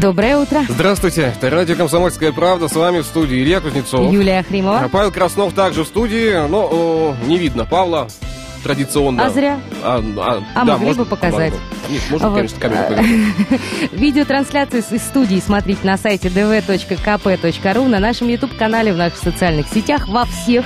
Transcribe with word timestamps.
Доброе 0.00 0.36
утро. 0.36 0.60
Здравствуйте, 0.68 1.32
это 1.36 1.48
радио 1.48 1.74
«Комсомольская 1.74 2.30
правда», 2.32 2.68
с 2.68 2.74
вами 2.74 3.00
в 3.00 3.04
студии 3.04 3.42
Илья 3.42 3.60
Кузнецов. 3.60 4.12
Юлия 4.12 4.42
Хримова. 4.42 4.80
А 4.80 4.88
Павел 4.88 5.10
Краснов 5.10 5.54
также 5.54 5.84
в 5.84 5.86
студии, 5.86 6.46
но 6.48 6.68
о, 6.70 7.16
не 7.26 7.38
видно 7.38 7.64
Павла 7.64 8.08
традиционно. 8.62 9.24
А 9.24 9.30
зря. 9.30 9.58
А, 9.82 10.02
а, 10.18 10.42
А 10.54 10.64
да, 10.66 10.72
могли 10.72 10.86
может, 10.86 10.98
бы 10.98 11.06
показать. 11.06 11.52
могу. 11.52 11.62
Нет, 11.88 12.02
можно, 12.10 12.28
Вот. 12.28 12.36
конечно, 12.36 12.60
камеру 12.60 12.82
повернуть. 12.88 13.34
Видеотрансляцию 13.92 14.82
из 14.90 15.02
студии 15.02 15.40
смотрите 15.44 15.80
на 15.84 15.96
сайте 15.96 16.28
dv.kp.ru, 16.28 17.88
на 17.88 17.98
нашем 17.98 18.28
YouTube-канале, 18.28 18.92
в 18.92 18.96
наших 18.96 19.18
социальных 19.18 19.66
сетях, 19.68 20.08
во 20.08 20.26
всех. 20.26 20.64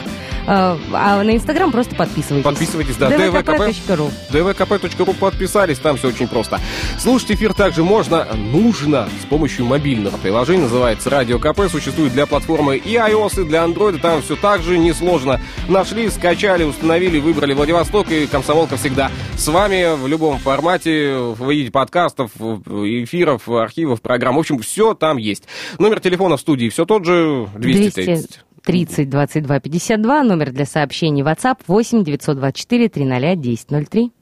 Э, 0.50 0.76
А 0.92 1.22
на 1.22 1.36
Инстаграм 1.36 1.70
просто 1.70 1.94
подписывайтесь. 1.94 2.44
Подписывайтесь, 2.44 2.96
да, 2.96 3.08
dvkp.ru. 3.10 4.10
dvkp.ru 4.30 5.14
подписались, 5.14 5.78
там 5.78 5.96
все 5.96 6.08
очень 6.08 6.28
просто. 6.28 6.60
Слушать 6.98 7.32
эфир 7.32 7.54
также 7.54 7.84
можно, 7.84 8.26
нужно, 8.34 9.08
с 9.22 9.26
помощью 9.26 9.64
мобильного 9.64 10.16
приложения, 10.16 10.62
называется 10.62 11.10
Радио 11.10 11.38
КП, 11.38 11.70
существует 11.70 12.12
для 12.12 12.26
платформы 12.26 12.76
и 12.76 12.94
iOS, 12.94 13.42
и 13.42 13.44
для 13.44 13.64
Android, 13.64 13.98
там 13.98 14.22
все 14.22 14.36
так 14.36 14.62
же 14.62 14.78
несложно. 14.78 15.40
Нашли, 15.68 16.10
скачали, 16.10 16.64
установили, 16.64 17.18
выбрали 17.18 17.52
Владивосток, 17.52 18.10
и 18.10 18.26
Комсомолка 18.26 18.76
всегда 18.76 19.10
с 19.36 19.48
вами 19.48 19.96
в 19.96 20.06
любом 20.06 20.38
формате, 20.38 21.16
в 21.16 21.50
виде 21.50 21.70
подкастов, 21.70 22.30
эфиров, 22.36 23.48
архивов, 23.48 24.02
программ. 24.02 24.36
В 24.36 24.40
общем, 24.40 24.58
все 24.58 24.94
там 24.94 25.16
есть. 25.16 25.44
Номер 25.78 26.00
телефона 26.00 26.36
в 26.36 26.40
студии 26.40 26.68
все 26.68 26.84
тот 26.84 27.04
же, 27.04 27.48
230. 27.56 28.40
30 28.64 29.08
22 29.08 29.60
52, 29.60 30.22
номер 30.22 30.52
для 30.52 30.66
сообщений 30.66 31.22
WhatsApp 31.22 31.58
8 31.66 32.04
924 32.04 32.88
300 32.88 33.16
1003. 33.16 34.12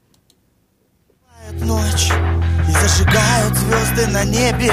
ночь 1.61 2.11
и 2.67 2.71
зажигают 2.71 3.55
звезды 3.55 4.07
на 4.07 4.23
небе. 4.23 4.71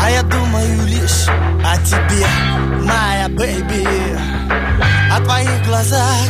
А 0.00 0.10
я 0.10 0.22
думаю 0.22 0.86
лишь 0.86 1.28
о 1.28 1.76
тебе, 1.84 2.26
моя 2.84 3.28
бэйби 3.28 3.86
О 5.12 5.20
твоих 5.20 5.66
глазах 5.66 6.28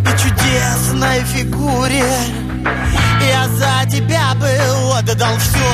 и 0.00 0.18
чудесной 0.18 1.20
фигуре. 1.24 2.04
Я 3.20 3.48
за 3.48 3.90
тебя 3.90 4.34
бы 4.34 4.48
отдал 4.98 5.36
все 5.38 5.68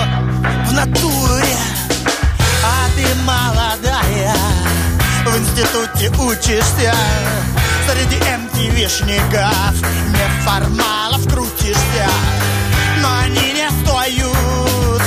в 0.67 0.73
натуре. 0.73 1.57
А 2.65 2.89
ты 2.97 3.07
молодая, 3.25 4.35
в 5.31 5.39
институте 5.39 6.11
учишься. 6.19 6.95
Среди 7.89 8.17
MTV-шников 8.17 9.75
неформалов 10.11 11.27
крутишься. 11.29 12.09
Но 13.01 13.09
они 13.21 13.53
не 13.53 13.69
стоят 13.83 15.03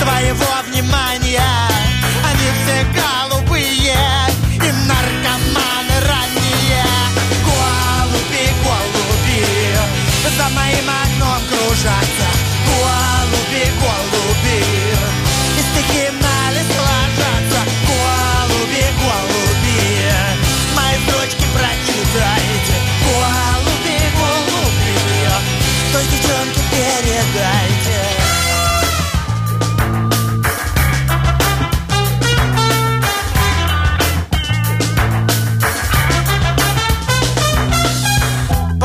твоего 0.00 0.46
внимания 0.70 1.67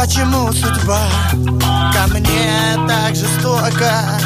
Почему 0.05 0.51
судьба 0.51 0.99
ко 1.93 2.07
мне 2.09 2.77
так 2.89 3.15
жестока? 3.15 4.19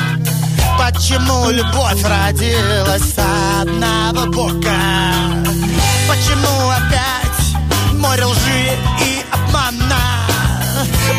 Почему 0.76 1.52
любовь 1.52 2.04
родилась 2.04 3.14
с 3.14 3.20
одного 3.62 4.26
бока? 4.26 5.14
Почему 6.10 6.72
опять 6.72 7.94
море 7.94 8.26
лжи 8.26 8.72
и 9.06 9.24
обмана? 9.32 10.26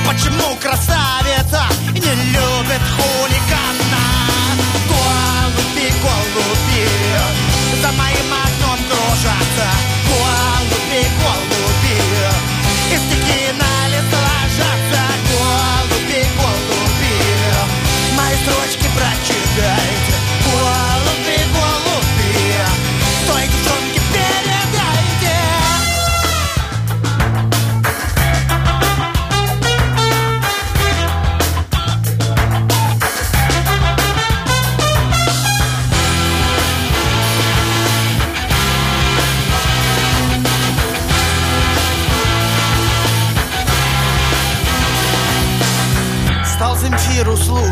Почему 0.08 0.56
красавица 0.60 1.62
не 1.92 2.00
любит 2.00 2.82
хулигана? 2.96 4.06
Голуби, 4.88 5.92
голуби, 6.02 6.88
за 7.80 7.92
моим 7.92 8.47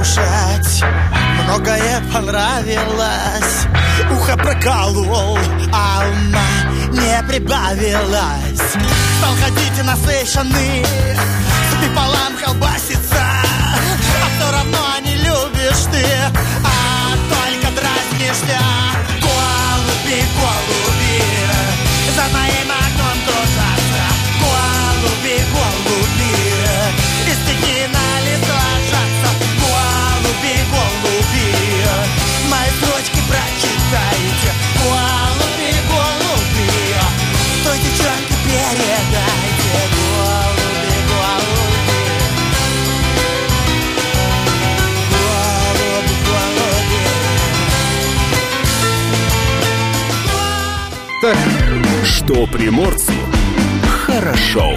слушать 0.06 0.84
Многое 1.44 2.02
понравилось. 2.12 3.66
Ухо 4.10 4.36
проколол, 4.36 5.38
а 5.72 6.04
ума 6.08 6.92
не 6.92 7.22
прибавилось. 7.28 8.60
Стал 9.18 9.34
ходить 9.42 9.84
на 9.84 9.96
сейшаны 9.96 10.84
С 10.84 11.82
пиполам 11.82 12.36
колбаситься 12.42 13.22
А 13.22 14.26
все 14.36 14.52
равно 14.52 14.98
не 15.02 15.16
любишь 15.16 15.84
ты 15.90 16.04
А 16.64 17.16
только 17.30 17.72
дразнишься 17.74 18.60
Голуби, 19.20 20.24
голуби 20.40 20.85
приморцу 52.52 53.12
хорошо. 54.06 54.74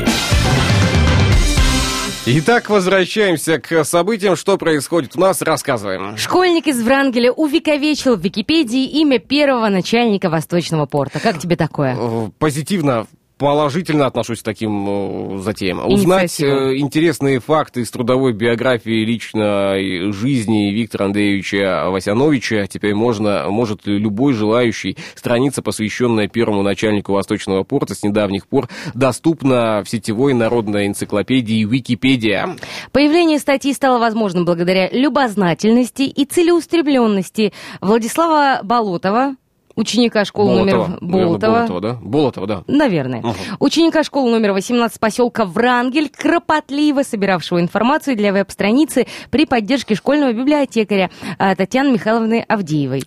итак, 2.25 2.69
возвращаемся 2.69 3.59
к 3.59 3.83
событиям, 3.85 4.35
что 4.35 4.57
происходит 4.57 5.15
у 5.15 5.19
нас, 5.19 5.41
рассказываем. 5.41 6.17
Школьник 6.17 6.67
из 6.67 6.81
Врангеля 6.81 7.31
увековечил 7.31 8.15
в 8.15 8.21
Википедии 8.21 8.85
имя 9.01 9.19
первого 9.19 9.69
начальника 9.69 10.29
Восточного 10.29 10.85
порта. 10.85 11.19
Как 11.19 11.39
тебе 11.39 11.55
такое? 11.55 11.95
Э, 11.97 12.29
Позитивно 12.37 13.07
положительно 13.39 14.05
отношусь 14.05 14.41
к 14.41 14.43
таким 14.43 15.37
э, 15.37 15.37
затеям. 15.39 15.79
Узнать 15.87 16.39
э, 16.41 16.77
интересные 16.77 17.39
факты 17.39 17.81
из 17.81 17.89
трудовой 17.89 18.33
биографии 18.33 19.05
личной 19.05 20.11
жизни 20.11 20.71
Виктора 20.71 21.05
Андреевича 21.05 21.85
Васяновича 21.89 22.67
теперь 22.67 22.93
можно, 22.93 23.45
может 23.49 23.87
любой 23.87 24.33
желающий. 24.33 24.97
Страница, 25.15 25.61
посвященная 25.61 26.27
первому 26.27 26.63
начальнику 26.63 27.13
Восточного 27.13 27.63
порта, 27.63 27.95
с 27.95 28.03
недавних 28.03 28.45
пор 28.45 28.67
доступна 28.93 29.83
в 29.85 29.89
сетевой 29.89 30.33
народной 30.33 30.87
энциклопедии 30.87 31.63
Википедия. 31.63 32.57
Появление 32.91 33.39
статьи 33.39 33.73
стало 33.73 33.99
возможным 33.99 34.43
благодаря 34.43 34.89
любознательности 34.89 36.01
и 36.01 36.25
целеустремленности 36.25 37.53
Владислава 37.79 38.59
Болотова, 38.63 39.35
ученика 39.79 40.25
школы 40.25 40.59
номер 40.59 40.77
Наверное, 40.77 40.97
Болотова. 41.01 41.53
Болотова, 41.53 41.81
да? 41.81 41.97
Болотова, 42.01 42.47
да. 42.47 42.63
Наверное. 42.67 43.23
Ученика 43.59 44.03
школы 44.03 44.31
номер 44.31 44.51
18 44.51 44.99
поселка 44.99 45.45
Врангель, 45.45 46.09
кропотливо 46.09 47.03
собиравшего 47.03 47.61
информацию 47.61 48.15
для 48.17 48.33
веб-страницы 48.33 49.07
при 49.29 49.45
поддержке 49.45 49.95
школьного 49.95 50.33
библиотекаря 50.33 51.09
а, 51.37 51.55
Татьяны 51.55 51.93
Михайловны 51.93 52.45
Авдеевой. 52.47 53.03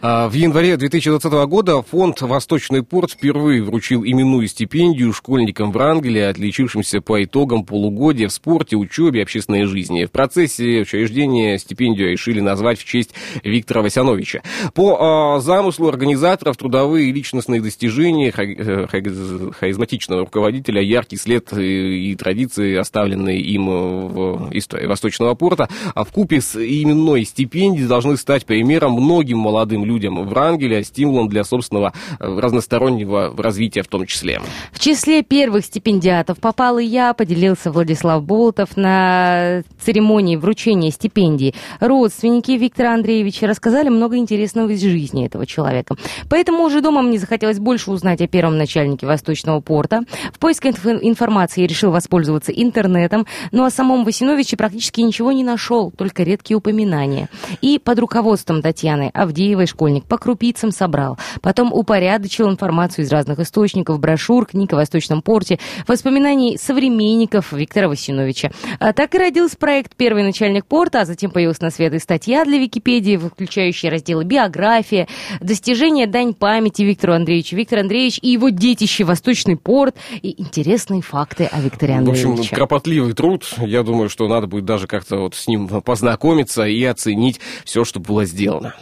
А, 0.00 0.28
В 0.28 0.32
январе 0.32 0.76
2020 0.76 1.32
года 1.46 1.82
фонд 1.82 2.22
«Восточный 2.22 2.82
порт» 2.82 3.12
впервые 3.12 3.62
вручил 3.62 4.04
именную 4.04 4.48
стипендию 4.48 5.12
школьникам 5.12 5.70
Врангеля, 5.70 6.30
отличившимся 6.30 7.00
по 7.00 7.22
итогам 7.22 7.64
полугодия 7.64 8.28
в 8.28 8.32
спорте, 8.32 8.76
учебе, 8.76 9.22
общественной 9.22 9.64
жизни. 9.64 10.04
В 10.04 10.10
процессе 10.10 10.80
учреждения 10.80 11.58
стипендию 11.58 12.10
решили 12.10 12.40
назвать 12.40 12.78
в 12.78 12.84
честь 12.84 13.12
Виктора 13.44 13.82
Васяновича. 13.82 14.42
По 14.74 15.36
а, 15.36 15.40
замыслу 15.40 15.88
организаторов 16.06 16.56
трудовые 16.56 17.08
и 17.08 17.12
личностные 17.12 17.60
достижения 17.60 18.28
э, 18.28 18.86
ха- 18.86 19.52
харизматичного 19.58 20.20
руководителя, 20.20 20.80
яркий 20.80 21.16
след 21.16 21.52
э, 21.52 21.62
и 21.62 22.14
традиции, 22.14 22.76
оставленные 22.76 23.40
им 23.40 23.68
э, 23.68 23.72
в 23.72 24.48
истории 24.52 24.86
Восточного 24.86 25.34
порта, 25.34 25.68
а 25.94 26.04
в 26.04 26.12
купе 26.12 26.40
с 26.40 26.56
именной 26.56 27.24
стипендией 27.24 27.88
должны 27.88 28.16
стать 28.16 28.46
примером 28.46 28.92
многим 28.92 29.38
молодым 29.38 29.84
людям 29.84 30.22
в 30.22 30.28
Врангеля, 30.28 30.84
стимулом 30.84 31.28
для 31.28 31.42
собственного 31.42 31.92
э, 32.20 32.38
разностороннего 32.38 33.34
развития 33.36 33.82
в 33.82 33.88
том 33.88 34.06
числе. 34.06 34.40
В 34.70 34.78
числе 34.78 35.22
первых 35.22 35.64
стипендиатов 35.64 36.38
попал 36.38 36.78
и 36.78 36.84
я, 36.84 37.14
поделился 37.14 37.72
Владислав 37.72 38.22
Болотов 38.22 38.76
на 38.76 39.64
церемонии 39.80 40.36
вручения 40.36 40.90
стипендий. 40.90 41.54
Родственники 41.80 42.52
Виктора 42.52 42.94
Андреевича 42.94 43.46
рассказали 43.46 43.88
много 43.88 44.16
интересного 44.16 44.68
из 44.70 44.82
жизни 44.82 45.26
этого 45.26 45.46
человека. 45.46 45.95
Поэтому 46.28 46.64
уже 46.64 46.80
дома 46.80 47.02
мне 47.02 47.18
захотелось 47.18 47.58
больше 47.58 47.90
узнать 47.90 48.20
о 48.20 48.26
первом 48.26 48.58
начальнике 48.58 49.06
Восточного 49.06 49.60
порта. 49.60 50.02
В 50.32 50.38
поиске 50.38 50.70
инф- 50.70 50.98
информации 51.02 51.62
я 51.62 51.66
решил 51.66 51.90
воспользоваться 51.90 52.52
интернетом, 52.52 53.26
но 53.52 53.64
о 53.64 53.70
самом 53.70 54.04
Васиновиче 54.04 54.56
практически 54.56 55.00
ничего 55.00 55.32
не 55.32 55.44
нашел, 55.44 55.90
только 55.90 56.22
редкие 56.22 56.56
упоминания. 56.58 57.28
И 57.60 57.78
под 57.78 57.98
руководством 57.98 58.62
Татьяны 58.62 59.10
Авдеевой 59.14 59.66
школьник 59.66 60.04
по 60.04 60.18
крупицам 60.18 60.70
собрал. 60.70 61.18
Потом 61.40 61.72
упорядочил 61.72 62.50
информацию 62.50 63.04
из 63.04 63.12
разных 63.12 63.38
источников, 63.38 64.00
брошюр, 64.00 64.46
книг 64.46 64.72
о 64.72 64.76
Восточном 64.76 65.22
порте, 65.22 65.58
воспоминаний 65.86 66.58
современников 66.58 67.52
Виктора 67.52 67.88
Васиновича. 67.88 68.50
А 68.78 68.92
так 68.92 69.14
и 69.14 69.18
родился 69.18 69.56
проект 69.56 69.94
«Первый 69.96 70.22
начальник 70.22 70.66
порта», 70.66 71.02
а 71.02 71.04
затем 71.04 71.30
появилась 71.30 71.60
на 71.60 71.70
свет 71.70 71.94
и 71.94 71.98
статья 71.98 72.44
для 72.44 72.58
Википедии, 72.58 73.16
включающая 73.16 73.90
разделы 73.90 74.24
«Биография», 74.24 75.06
«Достижения 75.40 75.75
дань 76.06 76.34
памяти 76.34 76.82
Виктору 76.82 77.14
Андреевичу», 77.14 77.56
«Виктор 77.56 77.80
Андреевич 77.80 78.18
и 78.22 78.30
его 78.30 78.48
детище 78.48 79.04
Восточный 79.04 79.56
порт» 79.56 79.96
и 80.22 80.40
интересные 80.40 81.02
факты 81.02 81.44
о 81.44 81.60
Викторе 81.60 82.00
В 82.00 82.10
общем, 82.10 82.30
Андреевиче. 82.30 82.56
кропотливый 82.56 83.12
труд. 83.12 83.44
Я 83.58 83.82
думаю, 83.82 84.08
что 84.08 84.26
надо 84.28 84.46
будет 84.46 84.64
даже 84.64 84.86
как-то 84.86 85.18
вот 85.18 85.34
с 85.34 85.46
ним 85.46 85.68
познакомиться 85.68 86.64
и 86.64 86.82
оценить 86.84 87.40
все, 87.64 87.84
что 87.84 88.00
было 88.00 88.24
сделано. 88.24 88.74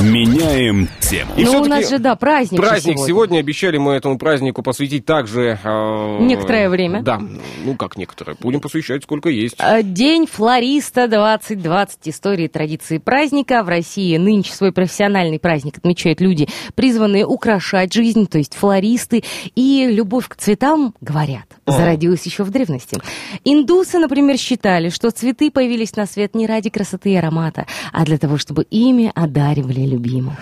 Меняем 0.00 0.88
тему. 1.00 1.32
И 1.36 1.44
Ну, 1.44 1.60
у 1.60 1.64
нас 1.66 1.88
же, 1.90 1.98
да, 1.98 2.16
праздник 2.16 2.58
Праздник 2.58 2.94
сегодня. 2.94 3.06
сегодня. 3.06 3.38
Обещали 3.40 3.76
мы 3.76 3.92
этому 3.92 4.18
празднику 4.18 4.62
посвятить 4.62 5.04
также... 5.04 5.58
э, 5.62 6.18
Некоторое 6.22 6.70
время. 6.70 7.02
Да, 7.02 7.20
ну 7.64 7.76
как 7.76 7.96
некоторое. 7.98 8.34
Будем 8.40 8.60
посвящать 8.60 9.02
сколько 9.02 9.28
есть. 9.28 9.56
Э, 9.58 9.82
День 9.82 10.26
флориста 10.26 11.06
2020. 11.08 12.08
Истории, 12.08 12.48
традиции 12.48 12.96
праздника. 12.98 13.62
В 13.62 13.68
России 13.68 14.16
нынче 14.16 14.52
свой 14.54 14.72
профессиональный 14.72 15.38
праздник 15.38 15.76
отмечают 15.78 16.20
люди, 16.22 16.48
призванные 16.74 17.26
украшать 17.26 17.92
жизнь, 17.92 18.26
то 18.26 18.38
есть 18.38 18.54
флористы. 18.54 19.22
И 19.54 19.86
любовь 19.90 20.28
к 20.28 20.36
цветам, 20.36 20.94
говорят, 21.02 21.44
зародилась 21.66 22.24
еще 22.24 22.44
в 22.44 22.50
древности. 22.50 22.98
Индусы, 23.44 23.98
например, 23.98 24.38
считали, 24.38 24.88
что 24.88 25.10
цветы 25.10 25.50
появились 25.50 25.94
на 25.96 26.06
свет 26.06 26.34
не 26.34 26.46
ради 26.46 26.70
красоты 26.70 27.10
и 27.10 27.16
аромата, 27.16 27.66
а 27.92 28.04
для 28.06 28.16
того, 28.16 28.38
чтобы 28.38 28.62
ими 28.70 29.12
одаривали 29.42 29.86
любимых. 29.86 30.34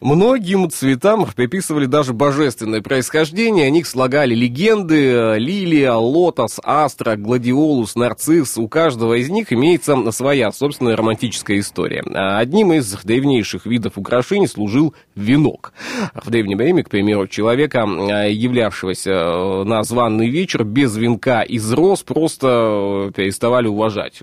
Многим 0.00 0.70
цветам 0.70 1.26
приписывали 1.34 1.86
даже 1.86 2.12
божественное 2.12 2.80
происхождение. 2.80 3.66
О 3.66 3.70
них 3.70 3.86
слагали 3.86 4.34
легенды. 4.34 5.36
Лилия, 5.38 5.92
лотос, 5.92 6.60
астра, 6.62 7.16
гладиолус, 7.16 7.94
нарцисс. 7.94 8.56
У 8.56 8.68
каждого 8.68 9.14
из 9.14 9.28
них 9.28 9.52
имеется 9.52 10.10
своя 10.12 10.52
собственная 10.52 10.96
романтическая 10.96 11.58
история. 11.58 12.02
Одним 12.02 12.72
из 12.72 12.92
древнейших 12.92 13.66
видов 13.66 13.94
украшений 13.96 14.46
служил 14.46 14.94
венок. 15.14 15.72
В 16.14 16.30
древнее 16.30 16.56
время, 16.56 16.84
к 16.84 16.90
примеру, 16.90 17.26
человека, 17.26 17.80
являвшегося 17.80 19.10
э, 19.10 19.64
на 19.64 19.82
званный 19.82 20.30
вечер 20.30 20.64
без 20.64 20.96
венка 20.96 21.42
из 21.42 21.70
роз, 21.72 22.02
просто 22.02 23.08
э, 23.08 23.12
переставали 23.14 23.66
уважать. 23.66 24.22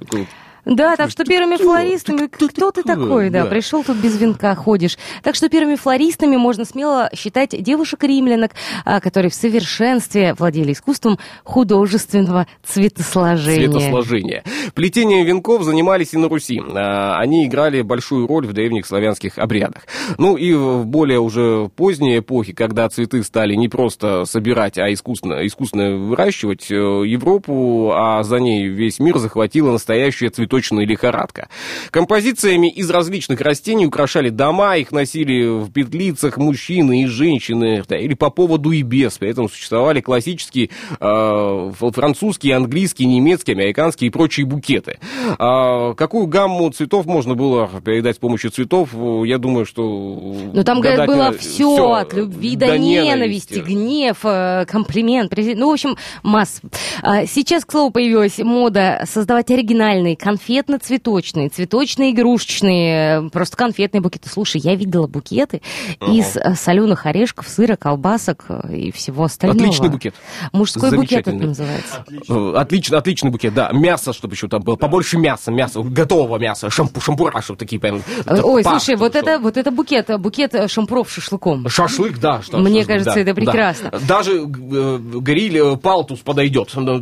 Да, 0.65 0.95
так 0.95 1.09
что 1.09 1.25
первыми 1.25 1.57
флористами... 1.57 2.27
Кто 2.27 2.71
ты 2.71 2.83
такой? 2.83 3.29
да, 3.29 3.45
пришел 3.45 3.83
тут 3.83 3.97
без 3.97 4.19
венка, 4.19 4.55
ходишь. 4.55 4.97
Так 5.23 5.35
что 5.35 5.49
первыми 5.49 5.75
флористами 5.75 6.37
можно 6.37 6.65
смело 6.65 7.09
считать 7.13 7.51
девушек-римлянок, 7.61 8.51
а, 8.85 8.99
которые 8.99 9.29
в 9.29 9.35
совершенстве 9.35 10.33
владели 10.33 10.71
искусством 10.71 11.19
художественного 11.43 12.47
цветосложения. 12.63 13.69
Цветосложение. 13.69 14.43
Плетением 14.73 15.25
венков 15.25 15.63
занимались 15.63 16.13
и 16.13 16.17
на 16.17 16.29
Руси. 16.29 16.61
А, 16.73 17.17
Они 17.19 17.45
играли 17.45 17.81
большую 17.81 18.27
роль 18.27 18.47
в 18.47 18.53
древних 18.53 18.85
славянских 18.85 19.37
обрядах. 19.37 19.83
Ну 20.17 20.37
и 20.37 20.53
в 20.53 20.85
более 20.85 21.19
уже 21.19 21.69
поздней 21.75 22.19
эпохе, 22.19 22.53
когда 22.53 22.87
цветы 22.89 23.23
стали 23.23 23.55
не 23.55 23.67
просто 23.67 24.25
собирать, 24.25 24.77
а 24.77 24.91
искусственно, 24.91 25.45
искусственно 25.45 25.97
выращивать, 25.97 26.71
э, 26.71 26.75
Европу, 26.75 27.91
а 27.93 28.23
за 28.23 28.37
ней 28.37 28.67
весь 28.67 28.99
мир 28.99 29.17
захватила 29.17 29.71
настоящая 29.71 30.29
цветочная 30.53 30.85
лихорадка. 30.85 31.47
Композициями 31.89 32.71
из 32.71 32.89
различных 32.89 33.41
растений 33.41 33.85
украшали 33.87 34.29
дома, 34.29 34.77
их 34.77 34.91
носили 34.91 35.45
в 35.47 35.71
петлицах 35.71 36.37
мужчины 36.37 37.03
и 37.03 37.05
женщины, 37.07 37.83
или 37.89 38.13
по 38.13 38.29
поводу 38.29 38.71
и 38.71 38.83
без. 38.83 39.17
При 39.17 39.29
этом 39.29 39.49
существовали 39.49 40.01
классические 40.01 40.69
э, 40.99 41.71
французские, 41.77 42.55
английские, 42.55 43.07
немецкие, 43.07 43.55
американские 43.55 44.09
и 44.09 44.11
прочие 44.11 44.45
букеты. 44.45 44.99
А 45.39 45.93
какую 45.95 46.27
гамму 46.27 46.69
цветов 46.69 47.05
можно 47.05 47.35
было 47.35 47.69
передать 47.83 48.17
с 48.17 48.19
помощью 48.19 48.51
цветов, 48.51 48.89
э, 48.93 49.23
я 49.25 49.39
думаю, 49.39 49.65
что... 49.65 49.81
Ну, 49.81 50.63
там, 50.63 50.81
говорят, 50.81 51.07
было 51.07 51.31
все, 51.33 51.73
всё, 51.73 51.93
от 51.93 52.13
любви 52.13 52.55
до, 52.55 52.77
ненависти, 52.77 53.59
гнев, 53.59 54.19
э, 54.23 54.65
комплимент. 54.67 55.33
Ну, 55.35 55.69
в 55.69 55.73
общем, 55.73 55.97
масс. 56.21 56.61
А, 57.01 57.25
Сейчас, 57.25 57.65
к 57.65 57.71
слову, 57.71 57.91
появилась 57.91 58.37
мода 58.37 59.05
создавать 59.09 59.49
оригинальные 59.49 60.15
конфетно-цветочные, 60.43 61.49
цветочно-игрушечные, 61.49 63.27
э, 63.27 63.29
просто 63.29 63.57
конфетные 63.57 64.01
букеты. 64.01 64.29
Слушай, 64.29 64.61
я 64.63 64.75
видела 64.75 65.07
букеты 65.07 65.61
из 66.01 66.35
э, 66.35 66.55
соленых 66.55 67.05
орешков, 67.05 67.47
сыра, 67.47 67.75
колбасок 67.75 68.45
э, 68.49 68.75
и 68.75 68.91
всего 68.91 69.23
остального. 69.23 69.61
Отличный 69.61 69.89
букет. 69.89 70.15
Мужской 70.51 70.91
букет 70.95 71.27
это 71.27 71.31
называется. 71.31 72.05
Э, 72.29 72.53
Отлично, 72.55 72.97
отличный 72.97 73.31
букет, 73.31 73.53
да. 73.53 73.69
Мясо, 73.71 74.13
чтобы 74.13 74.33
еще 74.33 74.47
там 74.47 74.61
было. 74.61 74.75
Побольше 74.75 75.17
мяса, 75.17 75.51
мяса, 75.51 75.81
готового 75.81 76.37
мяса. 76.37 76.69
Шампу, 76.69 77.01
шампура, 77.01 77.41
чтобы 77.41 77.59
такие 77.59 77.79
прям... 77.79 78.01
Ой, 78.27 78.63
пах, 78.63 78.81
слушай, 78.81 78.95
вот 78.97 79.11
что. 79.11 79.19
это, 79.19 79.39
вот 79.39 79.57
это 79.57 79.71
букет, 79.71 80.09
букет 80.19 80.69
шампуров 80.69 81.09
с 81.09 81.13
шашлыком. 81.13 81.67
Шашлык, 81.69 82.19
да. 82.19 82.41
Что, 82.41 82.57
Мне 82.57 82.81
шашлык, 82.81 82.87
кажется, 82.87 83.13
да, 83.15 83.21
это 83.21 83.33
да. 83.33 83.41
прекрасно. 83.41 83.91
Даже 84.07 84.31
э, 84.33 84.97
гриль 85.19 85.57
э, 85.57 85.77
палтус 85.77 86.19
подойдет. 86.19 86.69
Ну, 86.75 86.99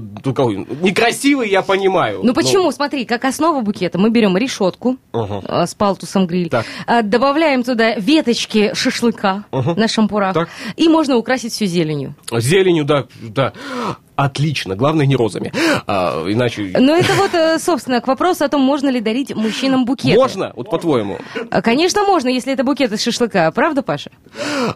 Некрасивый, 0.81 1.49
я 1.49 1.61
понимаю. 1.61 2.21
Ну 2.23 2.33
почему? 2.33 2.71
Смотри, 2.71 3.05
как 3.05 3.23
основа 3.31 3.61
букета 3.61 3.97
мы 3.97 4.09
берем 4.11 4.37
решетку 4.37 4.97
Ага. 5.11 5.41
э, 5.47 5.65
с 5.65 5.73
палтусом 5.75 6.27
гриль, 6.27 6.49
Так. 6.49 6.65
э, 6.87 7.01
добавляем 7.01 7.63
туда 7.63 7.95
веточки 7.95 8.71
шашлыка 8.75 9.43
на 9.51 9.87
шампурах, 9.87 10.33
Так. 10.33 10.49
и 10.77 10.87
можно 10.87 11.17
украсить 11.17 11.53
все 11.53 11.65
зеленью. 11.65 12.15
Зеленью, 12.31 12.85
да, 12.85 13.05
да. 13.21 13.53
Отлично. 14.25 14.75
Главное, 14.75 15.05
не 15.05 15.15
розами. 15.15 15.51
А, 15.87 16.23
иначе... 16.27 16.73
Но 16.77 16.95
это 16.95 17.13
вот, 17.13 17.33
э, 17.33 17.59
собственно, 17.59 18.01
к 18.01 18.07
вопросу 18.07 18.43
о 18.45 18.49
том, 18.49 18.61
можно 18.61 18.89
ли 18.89 18.99
дарить 18.99 19.35
мужчинам 19.35 19.85
букеты. 19.85 20.17
Можно? 20.17 20.53
Вот 20.55 20.69
по-твоему? 20.69 21.17
А, 21.49 21.61
Конечно, 21.61 22.03
можно, 22.03 22.29
если 22.29 22.53
это 22.53 22.63
букет 22.63 22.91
из 22.91 23.01
шашлыка. 23.01 23.51
Правда, 23.51 23.81
Паша? 23.81 24.11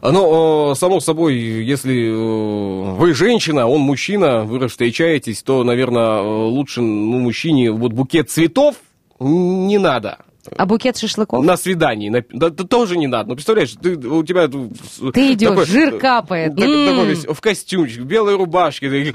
Ну, 0.01 0.71
э, 0.71 0.75
само 0.75 0.99
собой, 0.99 1.35
если 1.35 2.09
э, 2.09 2.95
вы 2.95 3.13
женщина, 3.13 3.63
а 3.63 3.65
он 3.67 3.81
мужчина, 3.81 4.43
вы 4.43 4.67
встречаетесь, 4.67 5.43
то, 5.43 5.63
наверное, 5.63 6.21
лучше 6.21 6.81
ну, 6.81 7.19
мужчине 7.19 7.71
вот 7.71 7.93
букет 7.93 8.29
цветов 8.29 8.75
не 9.19 9.77
надо. 9.77 10.19
А 10.57 10.65
букет 10.65 10.97
шашлыков? 10.97 11.43
На 11.43 11.57
свидании. 11.57 12.09
На- 12.09 12.23
да, 12.29 12.49
да 12.49 12.63
тоже 12.63 12.97
не 12.97 13.07
надо. 13.07 13.29
Ну, 13.29 13.35
представляешь, 13.35 13.73
ты, 13.81 13.95
у 13.95 14.23
тебя... 14.23 14.47
Ты 14.47 15.33
идешь, 15.33 15.67
жир 15.67 15.97
капает. 15.97 16.55
как- 16.55 16.63
М. 16.65 16.87
такой 16.89 17.05
весь 17.07 17.25
в 17.25 17.39
костюмчик, 17.41 18.01
в 18.01 18.05
белой 18.05 18.35
рубашке. 18.35 19.13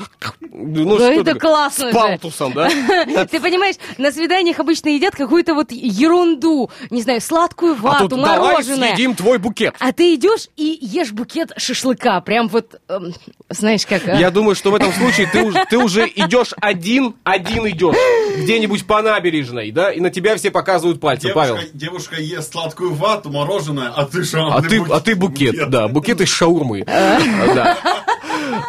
Ну, 0.52 0.96
Да 0.98 1.04
что 1.04 1.12
это 1.12 1.24
такое? 1.34 1.40
классно 1.40 1.90
С 1.90 1.94
палтусом, 1.94 2.52
да? 2.54 2.68
Ты 3.30 3.40
понимаешь, 3.40 3.76
на 3.98 4.12
свиданиях 4.12 4.58
обычно 4.58 4.88
едят 4.90 5.14
какую-то 5.14 5.54
вот 5.54 5.70
ерунду, 5.72 6.70
не 6.90 7.02
знаю, 7.02 7.20
сладкую 7.20 7.72
А 7.74 7.82
вату, 7.82 8.08
тут 8.08 8.20
давай 8.20 8.38
мороженое. 8.38 8.88
съедим 8.94 9.14
твой 9.14 9.38
букет. 9.38 9.74
А 9.78 9.92
ты 9.92 10.14
идешь 10.14 10.48
и 10.56 10.78
ешь 10.80 11.12
букет 11.12 11.52
шашлыка. 11.56 12.20
Прям 12.20 12.48
вот, 12.48 12.80
эм, 12.88 13.12
знаешь, 13.48 13.86
как... 13.86 14.06
а? 14.08 14.14
Я 14.16 14.30
думаю, 14.30 14.54
что 14.54 14.70
в 14.70 14.74
этом 14.74 14.92
случае 14.92 15.28
ты 15.68 15.78
уже, 15.78 16.06
идешь 16.14 16.52
один, 16.60 17.14
один 17.24 17.66
идешь. 17.68 17.96
Где-нибудь 18.38 18.86
по 18.86 19.02
набережной, 19.02 19.70
да? 19.70 19.90
И 19.92 20.00
на 20.00 20.10
тебя 20.10 20.36
все 20.36 20.50
показывают 20.50 21.00
пальцем, 21.00 21.19
Павел. 21.28 21.56
Девушка, 21.56 21.76
девушка 21.76 22.16
ест 22.20 22.52
сладкую 22.52 22.94
вату, 22.94 23.30
мороженое, 23.30 23.88
а 23.88 24.04
ты 24.04 24.24
что? 24.24 24.46
А 24.48 24.62
ты, 24.62 24.82
а 24.90 25.00
ты 25.00 25.14
букет, 25.14 25.70
да, 25.70 25.88
букет 25.88 26.20
из 26.20 26.28
шаурмы. 26.28 26.84
Да. 26.84 27.78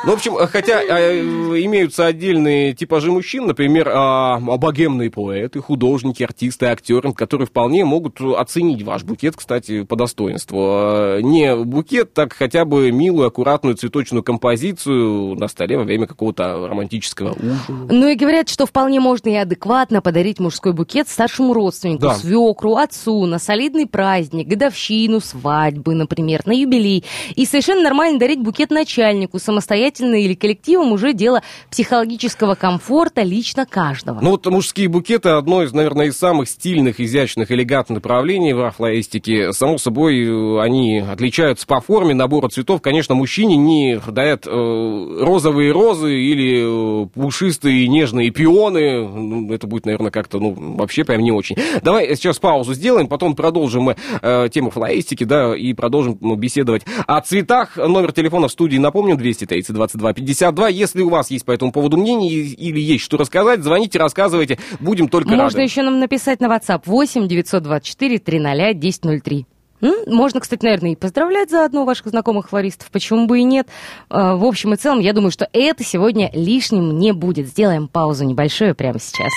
Ну, 0.06 0.12
в 0.12 0.16
общем, 0.16 0.36
хотя 0.48 0.82
э, 0.82 1.20
имеются 1.22 2.06
отдельные 2.06 2.74
типажи 2.74 3.12
мужчин, 3.12 3.48
например, 3.48 3.90
а, 3.94 4.40
богемные 4.40 5.10
поэты, 5.10 5.60
художники, 5.62 6.24
артисты, 6.24 6.68
актеры, 6.68 7.14
которые 7.14 7.48
вполне 7.48 7.86
могут 7.86 8.20
оценить 8.22 8.84
ваш 8.84 9.04
букет, 9.04 9.36
кстати, 9.36 9.84
по 9.84 9.96
достоинству. 9.96 10.58
А, 10.62 11.20
Не 11.22 11.56
букет, 11.56 12.14
так 12.14 12.34
хотя 12.34 12.66
бы 12.66 12.92
милую, 12.92 13.28
аккуратную 13.28 13.76
цветочную 13.76 14.24
композицию 14.24 15.36
на 15.36 15.48
столе 15.48 15.78
во 15.78 15.84
время 15.84 16.08
какого-то 16.08 16.68
романтического 16.68 17.34
ужина. 17.34 17.88
Ну 17.90 18.08
и 18.08 18.16
говорят, 18.16 18.50
что 18.50 18.66
вполне 18.66 19.00
можно 19.00 19.30
и 19.30 19.36
адекватно 19.36 20.02
подарить 20.02 20.40
мужской 20.40 20.74
букет 20.74 21.08
старшему 21.10 21.54
родственнику, 21.54 22.02
Да. 22.02 22.14
свекру, 22.16 22.76
отцу, 22.76 23.26
на 23.26 23.40
солидный 23.40 23.88
праздник, 23.88 24.48
годовщину, 24.48 25.20
свадьбы, 25.20 25.96
например, 25.96 26.42
на 26.46 26.52
юбилей. 26.54 27.04
И 27.36 27.46
совершенно 27.46 27.82
нормально 27.82 28.20
дарить 28.20 28.40
букет 28.40 28.70
начальнику, 28.72 29.40
самостоятельно 29.40 29.71
или 29.72 30.34
коллективом 30.34 30.92
уже 30.92 31.14
дело 31.14 31.42
психологического 31.70 32.56
комфорта 32.56 33.22
лично 33.22 33.66
каждого. 33.66 34.20
Ну 34.22 34.32
вот 34.32 34.46
мужские 34.48 34.88
букеты 34.88 35.30
одно 35.30 35.64
из, 35.64 35.74
наверное, 35.74 36.08
из 36.08 36.18
самых 36.18 36.50
стильных, 36.50 37.00
изящных, 37.00 37.52
элегантных 37.52 38.02
направлений 38.02 38.54
в 38.54 38.72
флористике. 38.72 39.54
Само 39.54 39.78
собой, 39.78 40.26
э, 40.26 40.62
они 40.62 41.00
отличаются 41.00 41.68
по 41.68 41.80
форме 41.80 42.16
набора 42.16 42.50
цветов. 42.50 42.82
Конечно, 42.82 43.14
мужчине 43.14 43.56
не 43.56 44.02
дают 44.08 44.48
э, 44.48 44.50
розовые 44.50 45.72
розы 45.72 46.14
или 46.14 47.04
э, 47.06 47.08
пушистые 47.14 47.88
нежные 47.88 48.32
пионы. 48.32 49.08
Ну, 49.08 49.54
это 49.54 49.68
будет, 49.68 49.86
наверное, 49.86 50.10
как-то, 50.10 50.40
ну, 50.40 50.54
вообще 50.54 51.04
прям 51.04 51.22
не 51.22 51.32
очень. 51.32 51.56
Давай 51.84 52.16
сейчас 52.16 52.40
паузу 52.40 52.74
сделаем, 52.74 53.08
потом 53.08 53.36
продолжим 53.36 53.84
мы 53.84 53.96
э, 54.22 54.50
тему 54.52 54.72
флористики, 54.72 55.24
да, 55.24 55.56
и 55.56 55.74
продолжим 55.74 56.18
ну, 56.22 56.36
беседовать 56.36 56.84
о 57.06 57.22
цветах. 57.22 57.78
Номер 57.78 58.12
телефона 58.14 58.48
в 58.48 58.52
студии, 58.52 58.78
напомню, 58.78 59.16
230 59.16 59.61
22 59.68 60.14
52. 60.14 60.70
Если 60.70 61.02
у 61.02 61.10
вас 61.10 61.30
есть 61.32 61.46
по 61.46 61.52
этому 61.52 61.72
поводу 61.72 61.98
мнение 61.98 62.30
или 62.32 62.80
есть 62.80 63.04
что 63.04 63.18
рассказать, 63.18 63.64
звоните, 63.64 64.00
рассказывайте, 64.00 64.58
будем 64.80 65.08
только 65.08 65.30
Можно 65.30 65.46
рады. 65.46 65.62
еще 65.62 65.82
нам 65.84 66.00
написать 66.00 66.40
на 66.42 66.46
WhatsApp 66.48 66.82
8 66.86 67.28
924 67.28 68.20
300 68.20 68.52
1003. 68.52 69.46
М? 69.84 69.94
Можно, 70.08 70.40
кстати, 70.42 70.64
наверное, 70.64 70.92
и 70.92 70.96
поздравлять 70.96 71.50
заодно 71.50 71.86
ваших 71.86 72.08
знакомых 72.08 72.50
флористов, 72.50 72.92
почему 72.92 73.26
бы 73.26 73.40
и 73.40 73.44
нет. 73.44 73.68
Э, 74.12 74.36
В 74.36 74.46
общем 74.46 74.74
и 74.74 74.78
целом, 74.78 75.00
я 75.00 75.12
думаю, 75.12 75.32
что 75.32 75.48
это 75.54 75.84
сегодня 75.84 76.30
лишним 76.36 77.00
не 77.00 77.14
будет. 77.14 77.48
Сделаем 77.48 77.88
паузу 77.88 78.24
небольшую 78.26 78.76
прямо 78.76 79.00
сейчас. 79.00 79.32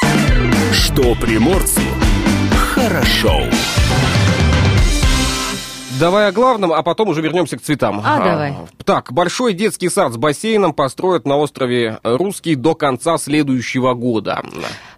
Что 0.74 1.14
приморцу 1.14 1.80
хорошо. 2.74 3.40
Давай 6.00 6.28
о 6.28 6.32
главном, 6.32 6.72
а 6.72 6.82
потом 6.82 7.08
уже 7.08 7.20
вернемся 7.20 7.56
к 7.56 7.62
цветам. 7.62 8.02
А, 8.04 8.18
давай. 8.18 8.54
Так, 8.84 9.12
большой 9.12 9.52
детский 9.52 9.88
сад 9.88 10.12
с 10.12 10.16
бассейном 10.16 10.72
построят 10.72 11.24
на 11.24 11.36
острове 11.36 12.00
Русский 12.02 12.56
до 12.56 12.74
конца 12.74 13.16
следующего 13.16 13.94
года. 13.94 14.42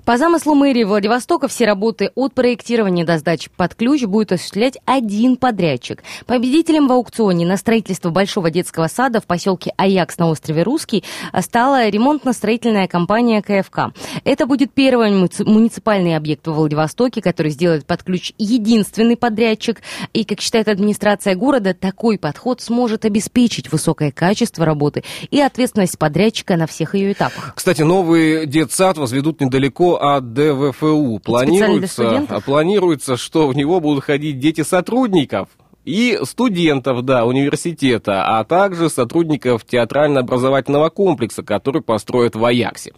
По 0.07 0.19
замыслу 0.19 0.55
мэрии 0.55 0.85
Владивостока 0.85 1.49
все 1.49 1.65
работы 1.65 2.13
от 2.15 2.33
проектирования 2.33 3.05
до 3.05 3.19
сдачи 3.19 3.51
под 3.57 3.75
ключ 3.75 4.05
будет 4.05 4.31
осуществлять 4.31 4.79
один 4.85 5.37
подрядчик. 5.37 6.05
Победителем 6.27 6.87
в 6.87 6.93
аукционе 6.93 7.45
на 7.45 7.57
строительство 7.57 8.11
большого 8.11 8.53
детского 8.53 8.87
сада 8.87 9.21
в 9.21 9.27
поселке 9.27 9.73
Аякс 9.77 10.17
на 10.19 10.29
острове 10.29 10.63
Русский 10.63 11.03
стала 11.41 11.89
ремонтно-строительная 11.89 12.87
компания 12.87 13.43
КФК. 13.43 13.93
Это 14.23 14.47
будет 14.47 14.73
первый 14.73 15.11
муници- 15.11 15.45
муниципальный 15.45 16.15
объект 16.17 16.47
во 16.47 16.53
Владивостоке, 16.53 17.21
который 17.21 17.51
сделает 17.51 17.85
под 17.85 18.05
ключ 18.05 18.33
единственный 18.39 19.17
подрядчик. 19.17 19.83
И, 20.13 20.23
как 20.23 20.41
считает 20.41 20.69
администрация 20.69 21.35
города, 21.35 21.75
такой 21.75 22.17
подход 22.17 22.61
сможет 22.61 23.05
обеспечить 23.05 23.73
высокое 23.73 24.13
качество 24.13 24.65
работы 24.65 25.03
и 25.33 25.41
ответственность 25.41 25.99
подрядчика 25.99 26.57
на 26.57 26.69
всех 26.69 26.95
ее 26.95 27.11
этапах. 27.11 27.55
Кстати, 27.57 27.83
новый 27.83 28.47
детсад 28.47 28.99
возведут 28.99 29.41
недалеко 29.41 29.96
от 29.97 30.33
ДВФУ. 30.33 31.21
Планируется, 31.25 32.05
студентов? 32.05 32.45
планируется, 32.45 33.17
что 33.17 33.49
в 33.49 33.57
него 33.57 33.81
будут 33.81 34.05
ходить 34.05 34.39
дети 34.39 34.63
сотрудников 34.63 35.49
и 35.87 36.19
студентов, 36.25 37.03
да, 37.05 37.25
университета, 37.25 38.25
а 38.27 38.45
также 38.45 38.91
сотрудников 38.91 39.65
театрально-образовательного 39.65 40.91
комплекса, 40.91 41.43
который 41.43 41.81
построят 41.81 42.35
в 42.35 42.45
Аяксе. 42.45 42.93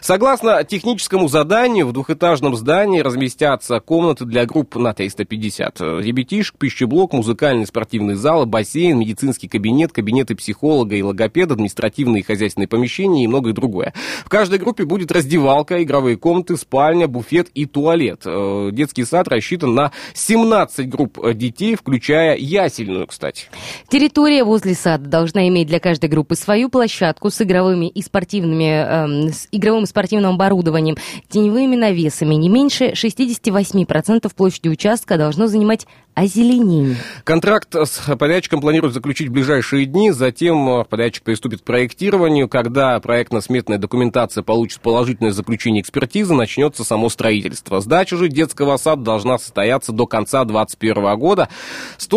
Согласно 0.00 0.64
техническому 0.64 1.28
заданию, 1.28 1.86
в 1.86 1.92
двухэтажном 1.92 2.56
здании 2.56 3.00
разместятся 3.00 3.80
комнаты 3.80 4.24
для 4.24 4.46
групп 4.46 4.74
на 4.76 4.94
350 4.94 5.80
ребятишек, 5.80 6.56
пищеблок, 6.56 7.12
музыкальный 7.12 7.66
спортивный 7.66 8.14
зал, 8.14 8.46
бассейн, 8.46 8.98
медицинский 8.98 9.46
кабинет, 9.46 9.92
кабинеты 9.92 10.34
психолога 10.34 10.96
и 10.96 11.02
логопеда, 11.02 11.54
административные 11.54 12.20
и 12.20 12.24
хозяйственные 12.24 12.68
помещения 12.68 13.24
и 13.24 13.28
многое 13.28 13.52
другое. 13.52 13.92
В 14.24 14.30
каждой 14.30 14.58
группе 14.58 14.84
будет 14.84 15.12
раздевалка, 15.12 15.82
игровые 15.82 16.16
комнаты, 16.16 16.56
спальня, 16.56 17.06
буфет 17.06 17.48
и 17.54 17.66
туалет. 17.66 18.22
Э, 18.24 18.70
Детский 18.72 19.04
сад 19.04 19.28
рассчитан 19.28 19.74
на 19.74 19.92
17 20.14 20.88
групп 20.88 21.18
э, 21.22 21.34
детей, 21.34 21.74
включая 21.74 22.29
ясельную, 22.34 23.06
кстати. 23.06 23.46
Территория 23.88 24.44
возле 24.44 24.74
сада 24.74 25.08
должна 25.08 25.48
иметь 25.48 25.68
для 25.68 25.80
каждой 25.80 26.08
группы 26.08 26.34
свою 26.34 26.68
площадку 26.68 27.30
с 27.30 27.40
игровыми 27.40 27.88
и 27.88 28.02
спортивными, 28.02 28.64
эм, 28.64 29.32
с 29.32 29.48
игровым 29.50 29.84
и 29.84 29.86
спортивным 29.86 30.34
оборудованием, 30.34 30.96
теневыми 31.28 31.76
навесами. 31.76 32.34
Не 32.34 32.48
меньше 32.48 32.92
68% 32.94 34.34
площади 34.34 34.68
участка 34.68 35.16
должно 35.16 35.46
занимать 35.46 35.86
озеленение. 36.14 36.96
Контракт 37.24 37.74
с 37.74 38.16
подрядчиком 38.16 38.60
планируют 38.60 38.94
заключить 38.94 39.28
в 39.28 39.32
ближайшие 39.32 39.86
дни, 39.86 40.10
затем 40.10 40.68
э, 40.68 40.84
подрядчик 40.84 41.22
приступит 41.22 41.60
к 41.60 41.64
проектированию. 41.64 42.48
Когда 42.48 42.98
проектно-сметная 43.00 43.78
документация 43.78 44.42
получит 44.42 44.80
положительное 44.80 45.30
заключение 45.30 45.82
экспертизы, 45.82 46.34
начнется 46.34 46.84
само 46.84 47.08
строительство. 47.08 47.80
Сдача 47.80 48.16
же 48.16 48.28
детского 48.28 48.76
сада 48.76 49.02
должна 49.02 49.38
состояться 49.38 49.92
до 49.92 50.06
конца 50.06 50.44
2021 50.44 51.18
года. 51.18 51.48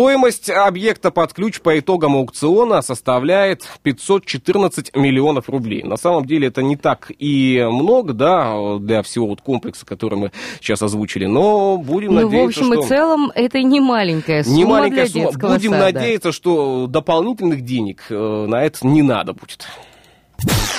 Стоимость 0.04 0.50
объекта 0.50 1.10
под 1.10 1.32
ключ 1.32 1.62
по 1.62 1.78
итогам 1.78 2.14
аукциона 2.14 2.82
составляет 2.82 3.66
514 3.82 4.94
миллионов 4.94 5.48
рублей. 5.48 5.82
На 5.82 5.96
самом 5.96 6.26
деле 6.26 6.48
это 6.48 6.62
не 6.62 6.76
так 6.76 7.10
и 7.18 7.66
много, 7.70 8.12
да, 8.12 8.76
для 8.80 9.02
всего 9.02 9.28
вот 9.28 9.40
комплекса, 9.40 9.86
который 9.86 10.18
мы 10.18 10.32
сейчас 10.60 10.82
озвучили, 10.82 11.24
но 11.24 11.78
будем 11.78 12.12
Ну, 12.12 12.20
в 12.20 12.24
надеяться, 12.24 12.60
общем 12.60 12.74
что... 12.74 12.84
и 12.84 12.86
целом, 12.86 13.32
это 13.34 13.62
не 13.62 13.80
маленькая 13.80 14.44
сумма 14.44 14.56
Не 14.56 14.64
маленькая 14.66 15.06
для 15.08 15.30
сумма. 15.30 15.54
Будем 15.54 15.70
сада. 15.70 15.84
надеяться, 15.84 16.32
что 16.32 16.86
дополнительных 16.86 17.62
денег 17.62 18.04
э, 18.10 18.46
на 18.46 18.62
это 18.62 18.86
не 18.86 19.00
надо 19.00 19.32
будет. 19.32 19.66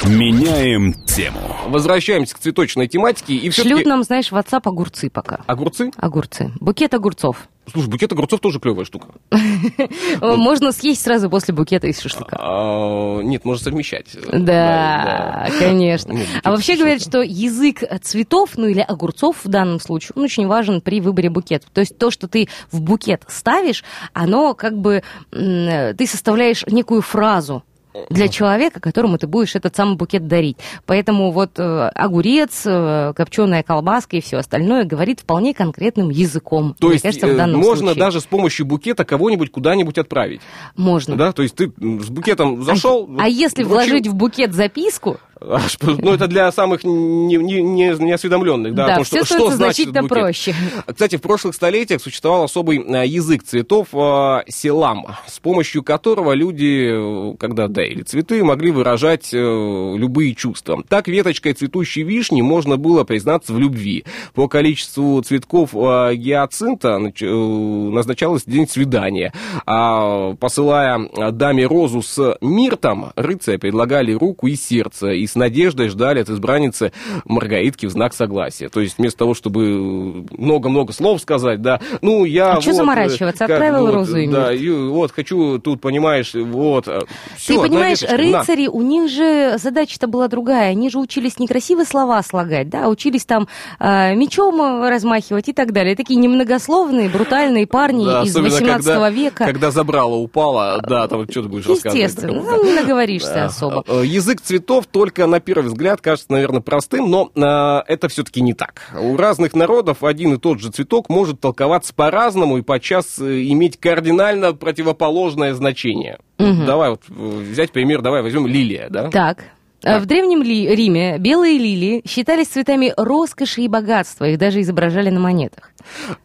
Меняем 0.06 0.94
тему. 1.06 1.40
Возвращаемся 1.68 2.36
к 2.36 2.40
цветочной 2.40 2.88
тематике. 2.88 3.34
И 3.34 3.50
Шлют 3.50 3.86
нам, 3.86 4.04
знаешь, 4.04 4.32
в 4.32 4.36
WhatsApp 4.36 4.62
огурцы 4.66 5.10
пока. 5.10 5.40
Огурцы? 5.48 5.92
Огурцы. 5.98 6.52
Букет 6.60 6.94
огурцов. 6.94 7.48
Слушай, 7.72 7.90
букет 7.90 8.12
огурцов 8.12 8.40
тоже 8.40 8.60
клевая 8.60 8.86
штука. 8.86 9.08
Можно 10.22 10.72
съесть 10.72 11.02
сразу 11.02 11.30
после 11.30 11.56
букета 11.56 11.88
из 11.88 12.00
шашлыка. 12.00 12.38
А, 12.40 13.22
нет, 13.22 13.44
можно 13.44 13.64
совмещать. 13.64 14.16
Да, 14.32 15.50
конечно. 15.58 16.16
А 16.44 16.52
вообще 16.52 16.76
говорят, 16.76 17.02
что 17.02 17.24
язык 17.24 17.84
цветов, 18.04 18.52
ну 18.58 18.68
или 18.68 18.82
огурцов 18.82 19.44
в 19.44 19.48
данном 19.48 19.80
случае, 19.80 20.12
он 20.16 20.24
очень 20.24 20.46
важен 20.46 20.82
при 20.82 21.02
выборе 21.02 21.32
букета. 21.32 21.66
То 21.74 21.82
есть 21.82 21.98
то, 21.98 22.12
что 22.12 22.28
ты 22.28 22.50
в 22.72 22.82
букет 22.82 23.24
ставишь, 23.28 23.84
оно 24.14 24.54
как 24.54 24.78
бы 24.78 25.02
ты 25.32 26.06
составляешь 26.08 26.64
некую 26.68 27.02
фразу. 27.02 27.64
Для 28.10 28.28
человека, 28.28 28.80
которому 28.80 29.18
ты 29.18 29.28
будешь 29.28 29.56
этот 29.56 29.76
самый 29.76 29.96
букет 29.96 30.28
дарить. 30.28 30.58
Поэтому 30.86 31.32
вот 31.32 31.60
э, 31.60 31.88
огурец, 31.96 32.64
э, 32.66 33.14
копченая 33.16 33.64
колбаска 33.64 34.18
и 34.18 34.22
все 34.22 34.38
остальное 34.38 34.84
говорит 34.84 35.22
вполне 35.22 35.54
конкретным 35.54 36.10
языком. 36.10 36.76
То 36.80 36.92
есть 36.92 37.04
кажется, 37.04 37.28
в 37.28 37.32
э, 37.32 37.36
данном 37.36 37.62
можно 37.62 37.88
случае. 37.88 38.00
даже 38.00 38.22
с 38.22 38.26
помощью 38.26 38.66
букета 38.66 39.06
кого-нибудь 39.06 39.52
куда-нибудь 39.52 39.98
отправить. 39.98 40.42
Можно. 40.76 41.16
Да, 41.16 41.32
то 41.32 41.44
есть 41.44 41.56
ты 41.56 41.72
с 41.78 42.10
букетом 42.10 42.64
зашел. 42.64 43.10
А 43.18 43.28
если 43.28 43.64
вручил- 43.64 43.70
вложить 43.70 44.08
в 44.08 44.16
букет 44.16 44.54
записку, 44.54 45.18
А, 45.18 45.25
Ну, 45.42 46.14
это 46.14 46.28
для 46.28 46.52
самых 46.52 46.84
не, 46.84 47.36
не, 47.38 47.62
не- 47.62 48.04
неосведомленных, 48.04 48.74
да, 48.74 48.88
да, 48.88 48.96
том, 48.96 49.04
все 49.04 49.26
что, 49.26 49.36
что 49.36 49.52
значит 49.52 49.92
букет. 49.92 50.08
проще. 50.08 50.56
Кстати, 50.88 51.18
в 51.18 51.22
прошлых 51.22 51.56
столетиях 51.56 52.02
существовал 52.02 52.44
особый 52.44 52.80
э, 52.80 53.06
язык 53.06 53.44
цветов 53.44 53.90
э, 53.94 54.44
селам, 54.48 55.08
с 55.28 55.40
помощью 55.40 55.84
которого 55.84 56.34
люди, 56.34 57.34
э, 57.34 57.36
когда 57.38 57.68
дарили 57.68 58.04
цветы, 58.04 58.44
могли 58.44 58.72
выражать 58.72 59.34
э, 59.34 59.38
любые 59.38 60.36
чувства. 60.36 60.84
Так, 60.88 61.08
веточкой 61.08 61.54
цветущей 61.54 62.04
вишни 62.04 62.42
можно 62.42 62.78
было 62.78 63.04
признаться 63.04 63.54
в 63.54 63.60
любви. 63.60 64.06
По 64.34 64.48
количеству 64.48 65.22
цветков 65.22 65.72
э, 65.74 66.16
гиацинта 66.16 66.98
нач- 66.98 67.90
назначалось 67.92 68.44
день 68.46 68.68
свидания. 68.68 69.34
А 69.66 70.34
посылая 70.36 71.10
даме 71.32 71.66
розу 71.66 72.02
с 72.02 72.38
миртом, 72.42 73.12
рыцаря 73.16 73.58
предлагали 73.58 74.14
руку 74.14 74.48
и 74.48 74.56
сердце, 74.56 75.12
и 75.12 75.28
с 75.36 75.38
надеждой 75.38 75.90
ждали 75.90 76.22
от 76.22 76.30
избранницы 76.30 76.94
Маргаитки 77.26 77.86
в 77.86 77.90
знак 77.90 78.14
согласия. 78.14 78.70
То 78.70 78.80
есть 78.80 78.98
вместо 78.98 79.20
того, 79.20 79.34
чтобы 79.34 80.24
много-много 80.32 80.94
слов 80.94 81.20
сказать, 81.20 81.62
да, 81.62 81.82
ну, 82.02 82.24
я... 82.24 82.54
А 82.54 82.56
вот, 82.62 82.64
заморачиваться? 82.64 83.44
э, 83.44 83.48
как, 83.48 83.58
Отправил 83.58 83.86
вот, 83.86 83.94
розу 83.94 84.18
и 84.18 84.28
Да, 84.28 84.54
и 84.54 84.70
вот, 84.70 85.12
хочу 85.12 85.60
тут, 85.60 85.82
понимаешь, 85.82 86.34
вот... 86.34 86.88
э, 86.88 87.02
Ты 87.02 87.08
всё, 87.36 87.62
понимаешь, 87.62 88.02
веточка, 88.02 88.24
на. 88.26 88.40
рыцари, 88.40 88.68
у 88.68 88.82
них 88.82 89.12
же 89.12 89.58
задача-то 89.58 90.08
была 90.08 90.30
другая. 90.30 90.72
Они 90.72 90.90
же 90.90 91.00
учились 91.00 91.38
не 91.38 91.48
красивые 91.48 91.86
слова 91.86 92.24
слагать, 92.24 92.70
да, 92.70 92.86
а 92.86 92.88
учились 92.88 93.26
там 93.26 93.50
э, 93.80 94.16
мечом 94.16 94.62
э, 94.62 94.90
размахивать 94.90 95.50
и 95.50 95.54
так 95.54 95.74
далее. 95.74 95.98
Такие 95.98 96.18
немногословные, 96.18 97.10
брутальные 97.10 97.68
парни 97.68 98.06
Да, 98.06 98.24
из 98.24 98.30
особенно 98.30 98.52
18 98.52 98.86
когда, 98.86 99.10
века. 99.10 99.46
Когда 99.46 99.72
забрало 99.72 100.16
упало, 100.16 100.82
да, 100.88 101.10
там 101.10 101.30
что 101.30 101.44
ты 101.44 101.50
будешь 101.50 101.68
рассказывать? 101.68 102.02
Естественно, 102.02 102.42
ну, 102.42 102.64
не 102.64 102.74
наговоришься 102.74 103.44
особо. 103.46 103.84
Э, 103.86 104.02
Язык 104.06 104.40
цветов 104.40 104.86
только 104.90 105.15
на 105.20 105.40
первый 105.40 105.68
взгляд 105.68 106.02
кажется, 106.02 106.32
наверное, 106.32 106.62
простым, 106.62 107.10
но 107.10 107.32
э, 107.36 107.92
это 107.92 108.08
все-таки 108.08 108.42
не 108.42 108.54
так. 108.54 108.82
У 108.94 109.18
разных 109.18 109.54
народов 109.54 110.04
один 110.04 110.34
и 110.34 110.38
тот 110.38 110.60
же 110.60 110.72
цветок 110.72 111.10
может 111.10 111.40
толковаться 111.40 111.94
по-разному 111.94 112.58
и 112.58 112.62
подчас 112.62 113.20
э, 113.20 113.44
иметь 113.44 113.80
кардинально 113.80 114.54
противоположное 114.54 115.54
значение. 115.54 116.20
Давай 116.38 116.90
вот 116.90 117.02
э, 117.10 117.14
взять 117.14 117.72
пример, 117.72 118.02
давай 118.02 118.22
возьмем 118.22 118.48
лилия, 118.48 118.90
да? 118.90 119.10
Так. 119.10 119.46
Э, 119.84 120.00
В 120.00 120.06
Древнем 120.06 120.42
Ли- 120.44 120.76
Риме 120.76 121.18
белые 121.18 121.58
лилии 121.58 122.02
считались 122.08 122.48
цветами 122.48 122.94
роскоши 122.98 123.62
и 123.62 123.68
богатства. 123.68 124.26
Их 124.26 124.38
даже 124.38 124.62
изображали 124.62 125.10
на 125.10 125.20
монетах. 125.20 125.72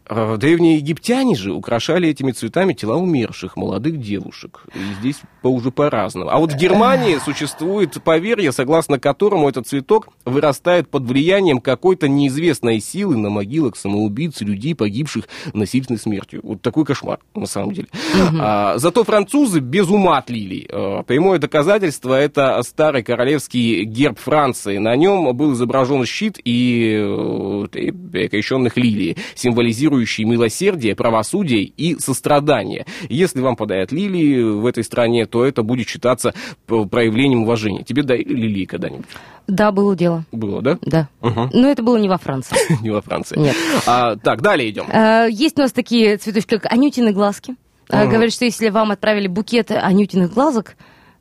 Э, 0.08 0.36
Древние 0.38 0.76
египтяне 0.76 1.36
же 1.36 1.52
украшали 1.52 2.08
этими 2.08 2.32
цветами 2.32 2.72
тела 2.72 2.96
умерших 2.96 3.56
молодых 3.56 4.00
девушек. 4.00 4.64
И 4.74 4.78
здесь 5.00 5.20
по- 5.42 5.48
уже 5.48 5.70
по-разному. 5.70 6.30
А 6.30 6.38
вот 6.38 6.52
в 6.52 6.56
Германии 6.56 7.18
существует 7.24 8.02
поверье, 8.02 8.52
согласно 8.52 8.98
которому 8.98 9.48
этот 9.48 9.66
цветок 9.66 10.08
вырастает 10.24 10.88
под 10.88 11.04
влиянием 11.04 11.58
какой-то 11.60 12.08
неизвестной 12.08 12.80
силы 12.80 13.16
на 13.16 13.28
могилах 13.30 13.76
самоубийц 13.76 14.40
людей, 14.40 14.74
погибших 14.74 15.28
насильственной 15.52 15.98
смертью. 16.00 16.40
Вот 16.42 16.62
такой 16.62 16.84
кошмар, 16.84 17.18
на 17.34 17.46
самом 17.46 17.72
деле. 17.72 17.88
А, 18.40 18.78
зато 18.78 19.04
французы 19.04 19.60
без 19.60 19.88
ума 19.88 20.18
от 20.18 20.30
лилий. 20.30 20.66
Э, 20.70 21.02
Прямое 21.06 21.38
доказательство– 21.38 22.14
это 22.20 22.60
старый 22.62 23.02
королевский 23.02 23.49
герб 23.56 24.18
Франции. 24.18 24.78
На 24.78 24.94
нем 24.96 25.34
был 25.36 25.52
изображен 25.54 26.04
щит 26.06 26.38
и 26.44 26.96
э, 27.00 27.66
три 27.70 27.90
перекрещенных 27.90 28.76
лилии, 28.76 29.16
символизирующие 29.34 30.26
милосердие, 30.26 30.94
правосудие 30.94 31.62
и 31.64 31.98
сострадание. 31.98 32.86
Если 33.08 33.40
вам 33.40 33.56
подарят 33.56 33.92
лилии 33.92 34.42
в 34.42 34.66
этой 34.66 34.84
стране, 34.84 35.26
то 35.26 35.44
это 35.44 35.62
будет 35.62 35.88
считаться 35.88 36.34
п- 36.66 36.86
проявлением 36.86 37.42
уважения. 37.42 37.82
Тебе 37.82 38.02
дарили 38.02 38.32
лилии 38.34 38.64
когда-нибудь? 38.64 39.06
Да, 39.46 39.72
было 39.72 39.96
дело. 39.96 40.24
Было, 40.30 40.62
да? 40.62 40.78
Да. 40.82 41.08
Мгм. 41.20 41.50
Но 41.52 41.68
это 41.68 41.82
было 41.82 41.96
не 41.96 42.08
во 42.08 42.18
Франции. 42.18 42.56
Не 42.82 42.90
во 42.90 43.00
Франции. 43.02 43.38
Нет. 43.38 43.56
А, 43.86 44.16
так, 44.16 44.42
далее 44.42 44.70
идем. 44.70 44.86
Э, 44.90 45.26
Есть 45.30 45.58
у 45.58 45.62
нас 45.62 45.72
такие 45.72 46.16
цветочки, 46.18 46.56
как 46.58 46.72
анютины 46.72 47.12
глазки. 47.12 47.56
Э, 47.88 48.06
Говорят, 48.08 48.32
что 48.32 48.44
если 48.44 48.68
вам 48.68 48.92
отправили 48.92 49.26
букет 49.26 49.70
анютиных 49.72 50.32
глазок, 50.32 50.76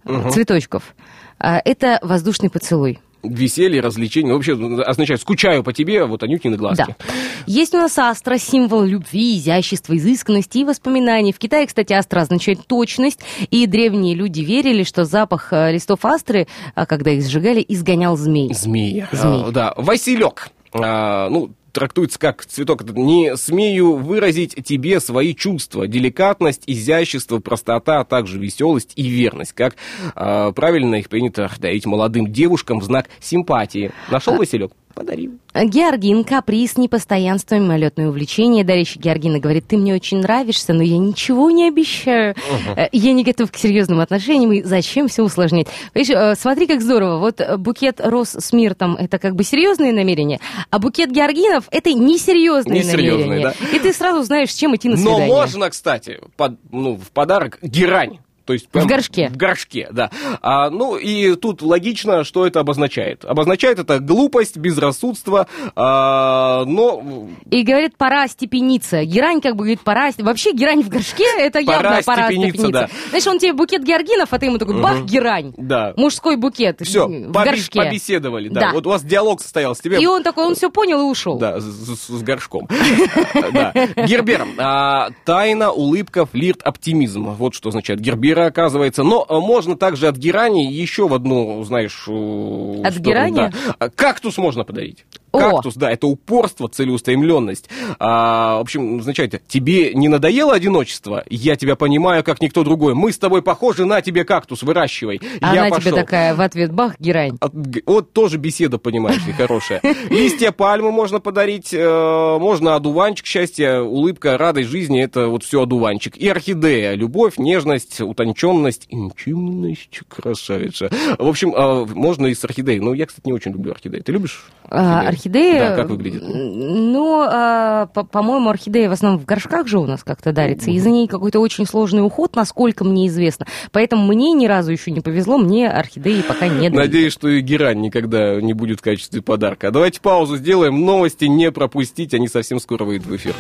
э, 0.06 0.30
цветочков, 0.32 0.84
э, 0.98 1.02
это 1.40 2.00
воздушный 2.02 2.50
поцелуй. 2.50 3.00
Веселье, 3.22 3.82
развлечение. 3.82 4.34
Вообще 4.34 4.54
означает 4.82 5.20
скучаю 5.20 5.62
по 5.62 5.74
тебе, 5.74 6.06
вот 6.06 6.24
Анютины 6.24 6.56
глазки. 6.56 6.96
Да. 6.98 7.14
Есть 7.48 7.74
у 7.74 7.78
нас 7.78 7.98
астра, 7.98 8.38
символ 8.38 8.84
любви, 8.84 9.38
изящества, 9.38 9.98
изысканности 9.98 10.60
и 10.60 10.64
воспоминаний. 10.64 11.34
В 11.34 11.40
Китае, 11.40 11.68
кстати, 11.68 11.92
астра 11.92 12.22
означает 12.22 12.66
точность, 12.66 13.20
и 13.52 13.66
древние 13.68 14.16
люди 14.16 14.40
верили, 14.42 14.84
что 14.84 15.04
запах 15.04 15.52
э, 15.52 15.74
листов 15.74 16.06
астры, 16.06 16.48
а 16.76 16.86
когда 16.86 17.12
их 17.12 17.26
сжигали, 17.26 17.64
изгонял 17.68 18.16
змей. 18.16 18.54
Змея. 18.54 19.10
Змей. 19.12 19.44
А, 19.48 19.52
да. 19.52 19.74
Василек. 19.76 20.50
А, 20.72 21.30
ну, 21.30 21.52
трактуется 21.72 22.20
как 22.20 22.46
цветок. 22.46 22.84
Не 22.84 23.38
смею 23.38 23.96
выразить 23.96 24.56
тебе 24.64 25.00
свои 25.00 25.34
чувства. 25.34 25.88
Деликатность, 25.88 26.64
изящество, 26.68 27.40
простота, 27.40 28.02
а 28.02 28.06
также 28.06 28.40
веселость 28.40 28.94
и 28.96 29.08
верность. 29.08 29.54
Как 29.54 29.76
а, 30.16 30.52
правильно 30.52 30.96
их 30.96 31.10
принято 31.10 31.50
дарить 31.60 31.86
молодым 31.86 32.32
девушкам 32.32 32.80
в 32.80 32.84
знак 32.84 33.10
симпатии. 33.20 33.92
Нашел 34.10 34.36
Василек? 34.36 34.72
Подарил. 35.00 35.40
Георгин, 35.56 36.26
каприз, 36.26 36.76
непостоянство, 36.76 37.56
мимолетное 37.56 38.10
увлечение. 38.10 38.66
Дарящий 38.66 39.00
Георгина 39.00 39.40
говорит, 39.40 39.66
ты 39.66 39.78
мне 39.78 39.96
очень 39.96 40.18
нравишься, 40.20 40.74
но 40.74 40.84
я 40.84 40.98
ничего 40.98 41.50
не 41.52 41.70
обещаю. 41.70 42.36
Э, 42.76 42.88
Я 42.92 43.14
не 43.14 43.24
готов 43.24 43.50
к 43.50 43.56
серьезным 43.56 44.02
отношениям, 44.02 44.52
и 44.52 44.62
зачем 44.62 45.08
все 45.08 45.24
усложнять? 45.24 45.68
Понимаешь, 45.94 46.38
э, 46.38 46.40
смотри, 46.42 46.68
как 46.68 46.82
здорово. 46.82 47.20
Вот 47.20 47.40
э, 47.40 47.56
букет 47.56 48.02
роз 48.04 48.32
с 48.32 48.52
миртом– 48.52 48.98
это 49.00 49.20
как 49.20 49.36
бы 49.36 49.46
серьезные 49.46 49.94
намерения, 49.94 50.42
а 50.70 50.80
букет 50.80 51.12
георгинов– 51.12 51.64
это 51.72 51.94
несерьезные 51.94 52.80
Несерьезные, 52.84 53.26
намерения. 53.26 53.54
да. 53.58 53.76
И 53.78 53.80
ты 53.80 53.94
сразу 53.94 54.24
знаешь, 54.24 54.52
с 54.52 54.56
чем 54.56 54.76
идти 54.76 54.90
на 54.90 54.98
Но 54.98 55.02
свидание. 55.02 55.28
можно, 55.28 55.70
кстати, 55.70 56.20
под- 56.36 56.58
ну, 56.74 56.98
в 56.98 57.10
подарок 57.12 57.58
герань. 57.62 58.20
То 58.50 58.54
есть 58.54 58.68
прям 58.68 58.88
горшке. 58.88 59.30
В 59.30 59.38
горшке, 59.38 59.90
да. 59.92 60.10
А, 60.42 60.72
ну 60.72 60.96
и 60.98 61.36
тут 61.36 61.62
логично, 61.62 62.24
что 62.24 62.48
это 62.48 62.62
обозначает. 62.62 63.24
Обозначает 63.24 63.78
это 63.78 64.00
глупость, 64.00 64.58
безрассудство, 64.58 65.46
а, 65.76 66.66
но 66.66 67.30
И 67.52 67.62
говорит, 67.62 67.96
пора 67.96 68.28
степениться. 68.28 69.06
Герань 69.06 69.40
как 69.40 69.54
бы 69.54 69.66
говорит, 69.66 69.82
пора... 69.82 70.10
Вообще 70.18 70.52
герань 70.54 70.82
в 70.82 70.90
горшке– 70.90 71.26
это 71.38 71.64
Пора 71.64 71.78
явно 71.78 72.02
пора 72.04 72.26
степениться, 72.26 72.70
да. 72.70 72.90
Знаешь, 73.10 73.28
он 73.28 73.38
тебе 73.38 73.54
букет 73.54 73.84
георгинов, 73.84 74.34
а 74.34 74.40
ты 74.40 74.48
ему 74.48 74.58
такой, 74.58 74.82
бах, 74.82 75.04
герань. 75.04 75.54
да. 75.56 75.94
Мужской 75.96 76.36
букет 76.36 76.80
Все, 76.82 77.08
в 77.08 77.32
горшке. 77.32 77.84
побеседовали, 77.84 78.50
да. 78.50 78.62
Да. 78.62 78.72
Вот 78.74 78.88
у 78.88 78.90
вас 78.90 79.04
диалог 79.04 79.42
состоялся. 79.42 79.84
Тебе 79.84 80.02
И 80.02 80.08
он 80.08 80.24
такой, 80.24 80.48
он 80.48 80.56
все 80.56 80.72
понял 80.72 81.02
и 81.02 81.04
ушел. 81.04 81.38
Да, 81.38 81.60
с, 81.60 81.64
с- 81.66 82.08
с 82.08 82.24
горшком. 82.24 82.68
Гербер. 84.08 84.48
А, 84.58 85.10
Тайна, 85.24 85.72
улыбка, 85.72 86.26
флирт, 86.26 86.64
оптимизм. 86.64 87.30
Вот 87.30 87.54
что 87.54 87.70
означает 87.70 88.00
Гербера, 88.40 88.46
оказывается. 88.48 89.04
Но 89.04 89.26
а, 89.28 89.40
можно 89.40 89.76
также 89.76 90.08
от 90.08 90.16
герани 90.18 90.72
еще 90.72 91.08
в 91.08 91.14
одну, 91.14 91.64
знаешь... 91.64 92.06
э, 92.08 92.82
От 92.84 92.94
сторону, 92.94 93.02
герани? 93.04 93.52
да. 93.80 93.90
Кактус 93.90 94.38
можно 94.38 94.64
подарить. 94.64 95.06
О! 95.32 95.40
Кактус, 95.40 95.76
да, 95.76 95.92
это 95.92 96.08
упорство, 96.08 96.68
целеустремленность. 96.68 97.70
А, 98.00 98.58
в 98.58 98.62
общем, 98.62 99.00
означает, 99.00 99.42
тебе 99.48 99.94
не 99.94 100.08
надоело 100.08 100.54
одиночество? 100.54 101.24
Я 101.30 101.56
тебя 101.56 101.76
понимаю, 101.76 102.24
как 102.24 102.42
никто 102.42 102.64
другой. 102.64 102.94
Мы 102.96 103.12
с 103.12 103.18
тобой 103.18 103.42
похожи, 103.42 103.86
на 103.86 104.02
тебе 104.02 104.24
кактус, 104.26 104.64
выращивай. 104.64 105.22
А 105.42 105.54
Я 105.56 105.62
Она 105.62 105.70
пошел. 105.76 105.92
тебе 105.92 106.02
такая 106.02 106.36
в 106.36 106.42
ответ, 106.42 106.74
бах, 106.74 106.96
герань. 107.00 107.38
Г- 107.42 107.82
Вот 107.86 108.14
тоже 108.14 108.38
беседа, 108.38 108.78
понимаешь 108.78 109.26
ли, 109.26 109.34
хорошая. 109.34 109.82
Листья 110.10 110.52
пальмы 110.52 110.92
можно 110.92 111.20
подарить, 111.20 111.74
э, 111.74 112.38
можно 112.40 112.76
одуванчик, 112.76 113.26
счастье, 113.26 113.82
улыбка, 113.82 114.38
радость 114.38 114.70
жизни, 114.70 115.02
это 115.02 115.28
вот 115.28 115.44
все 115.44 115.62
одуванчик. 115.64 116.18
И 116.18 116.28
орхидея, 116.28 116.94
любовь, 116.96 117.38
нежность, 117.38 118.02
утонченность, 118.02 118.88
интимность, 118.90 120.02
красавица. 120.08 120.90
В 121.18 121.28
общем, 121.28 121.54
э, 121.56 121.86
можно 121.94 122.28
и 122.28 122.34
с 122.36 122.44
орхидеей. 122.44 122.80
Но 122.80 122.94
я, 122.94 123.06
кстати, 123.06 123.26
не 123.28 123.34
очень 123.34 123.52
люблю 123.52 123.72
орхидеи. 123.72 124.00
Ты 124.00 124.12
любишь? 124.12 124.46
А, 124.70 125.04
орхидея... 125.20 125.70
Да, 125.70 125.76
как 125.76 125.90
выглядит? 125.90 126.24
Ну, 126.26 127.26
а, 127.28 127.88
по- 127.88 128.04
по-моему, 128.04 128.50
орхидея 128.50 128.90
в 128.90 128.94
основном 128.94 129.20
в 129.20 129.26
горшках 129.26 129.68
же 129.68 129.80
у 129.80 129.86
нас 129.86 130.04
как-то 130.04 130.32
дарится. 130.32 130.72
И 130.72 130.80
за 130.80 130.90
ней 130.90 131.08
какой-то 131.08 131.40
очень 131.40 131.66
сложный 131.66 132.04
уход, 132.04 132.36
насколько 132.36 132.84
мне 132.84 133.08
известно. 133.08 133.46
Поэтому 133.72 134.08
мне 134.08 134.32
ни 134.34 134.48
разу 134.48 134.72
еще 134.72 134.92
не 134.92 135.02
повезло, 135.02 135.38
мне 135.38 135.70
орхидеи 135.70 136.22
пока 136.22 136.48
не 136.48 136.70
дали. 136.70 136.88
Надеюсь, 136.88 137.14
что 137.14 137.28
и 137.28 137.42
герань 137.42 137.82
никогда 137.82 138.40
не 138.42 138.54
будет 138.54 138.80
в 138.80 138.84
качестве 138.84 139.22
подарка. 139.22 139.72
Давайте 139.72 140.02
паузу 140.02 140.38
сделаем, 140.38 140.86
новости 140.86 141.26
не 141.26 141.52
пропустить, 141.52 142.14
они 142.14 142.28
совсем 142.28 142.60
скоро 142.60 142.86
выйдут 142.86 143.08
в 143.08 143.16
эфир. 143.16 143.36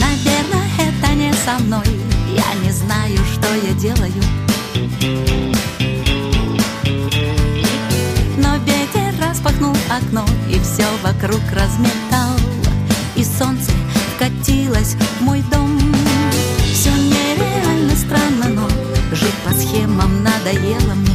Наверное, 0.00 0.68
это 0.78 1.14
не 1.14 1.32
со 1.32 1.58
мной 1.64 1.97
окно 9.90 10.24
и 10.48 10.58
все 10.60 10.84
вокруг 11.02 11.40
разметал 11.52 12.36
И 13.16 13.24
солнце 13.24 13.72
катилось 14.18 14.94
в 14.94 15.22
мой 15.22 15.42
дом. 15.50 15.78
Все 16.72 16.90
нереально 16.90 17.94
странно, 17.96 18.48
но 18.48 18.68
жить 19.14 19.34
по 19.44 19.52
схемам 19.52 20.22
надоело 20.22 20.94
мне 20.94 21.07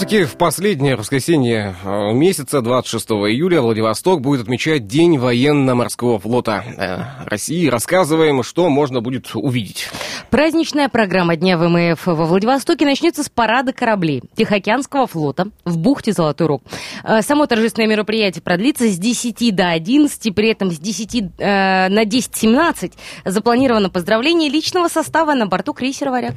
все-таки 0.00 0.24
в 0.24 0.38
последнее 0.38 0.96
воскресенье 0.96 1.76
э, 1.84 2.12
месяца, 2.14 2.62
26 2.62 3.10
июля, 3.10 3.60
Владивосток 3.60 4.22
будет 4.22 4.40
отмечать 4.40 4.86
День 4.86 5.18
военно-морского 5.18 6.18
флота 6.18 6.64
э, 6.64 7.28
России. 7.28 7.68
Рассказываем, 7.68 8.42
что 8.42 8.70
можно 8.70 9.02
будет 9.02 9.30
увидеть. 9.34 9.90
Праздничная 10.30 10.88
программа 10.88 11.36
Дня 11.36 11.58
ВМФ 11.58 12.06
во 12.06 12.24
Владивостоке 12.24 12.86
начнется 12.86 13.22
с 13.22 13.28
парада 13.28 13.74
кораблей 13.74 14.22
Тихоокеанского 14.36 15.06
флота 15.06 15.48
в 15.66 15.76
бухте 15.76 16.14
Золотой 16.14 16.46
Рог. 16.46 16.62
Э, 17.04 17.20
Само 17.20 17.44
торжественное 17.44 17.90
мероприятие 17.90 18.40
продлится 18.40 18.88
с 18.88 18.96
10 18.96 19.54
до 19.54 19.68
11, 19.68 20.34
при 20.34 20.48
этом 20.48 20.70
с 20.70 20.78
10 20.78 21.14
э, 21.36 21.88
на 21.90 22.04
10-17 22.06 22.94
запланировано 23.26 23.90
поздравление 23.90 24.48
личного 24.48 24.88
состава 24.88 25.34
на 25.34 25.44
борту 25.44 25.74
крейсера 25.74 26.10
«Варяг». 26.10 26.32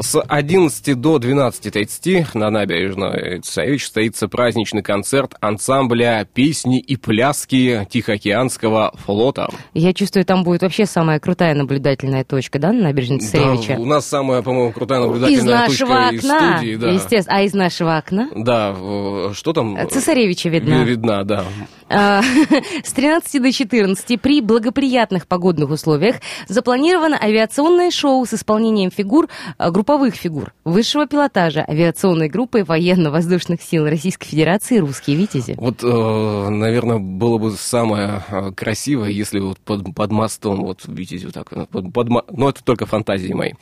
С 0.00 0.18
11 0.18 0.98
до 0.98 1.18
12.30 1.18 2.38
на 2.38 2.48
набережной 2.48 3.01
Царевич 3.42 3.82
состоится 3.82 4.28
праздничный 4.28 4.82
концерт 4.82 5.34
ансамбля 5.40 6.26
«Песни 6.32 6.80
и 6.80 6.96
пляски 6.96 7.86
Тихоокеанского 7.90 8.94
флота». 9.04 9.48
Я 9.74 9.92
чувствую, 9.92 10.24
там 10.24 10.44
будет 10.44 10.62
вообще 10.62 10.86
самая 10.86 11.20
крутая 11.20 11.54
наблюдательная 11.54 12.24
точка, 12.24 12.58
да, 12.58 12.72
на 12.72 12.84
набережной 12.84 13.20
Царевича? 13.20 13.74
Да, 13.76 13.82
у 13.82 13.84
нас 13.84 14.06
самая, 14.06 14.42
по-моему, 14.42 14.72
крутая 14.72 15.00
Из 15.00 15.06
наблюдательная 15.06 15.58
нашего 15.58 15.88
точка 15.88 16.14
из 16.14 16.24
окна, 16.24 16.56
студии. 16.56 16.76
Да. 16.76 16.90
естественно. 16.90 17.38
А 17.38 17.42
из 17.42 17.54
нашего 17.54 17.96
окна? 17.96 18.28
Да, 18.34 18.74
э, 18.76 19.30
что 19.34 19.52
там? 19.52 19.78
Цесаревича 19.90 20.48
видна. 20.48 20.84
Видна, 20.84 21.24
да. 21.24 21.44
А, 21.88 22.22
С 22.84 22.92
13 22.92 23.42
до 23.42 23.52
14 23.52 24.20
при 24.20 24.40
благоприятных 24.40 25.26
погодных 25.26 25.70
условиях 25.70 26.16
запланировано 26.48 27.18
авиационное 27.20 27.90
шоу 27.90 28.24
с 28.24 28.34
исполнением 28.34 28.90
фигур, 28.90 29.28
а, 29.58 29.70
групповых 29.70 30.14
фигур 30.14 30.52
высшего 30.64 31.06
пилотажа 31.06 31.64
авиационной 31.68 32.28
группы 32.28 32.64
военно-воздушных 32.92 33.62
сил 33.62 33.86
Российской 33.86 34.28
Федерации 34.28 34.78
«Русские 34.78 35.16
Витязи». 35.16 35.54
Вот, 35.56 35.82
э, 35.82 36.48
наверное, 36.48 36.98
было 36.98 37.38
бы 37.38 37.52
самое 37.52 38.22
э, 38.28 38.52
красивое, 38.52 39.10
если 39.10 39.40
вот 39.40 39.58
под, 39.58 39.94
под 39.94 40.12
мостом, 40.12 40.62
вот, 40.62 40.80
видите, 40.86 41.26
вот 41.26 41.34
так, 41.34 41.46
э, 41.52 41.66
под, 41.70 41.92
под 41.92 42.08
но 42.30 42.50
это 42.50 42.62
только 42.62 42.86
фантазии 42.86 43.32
мои. 43.32 43.52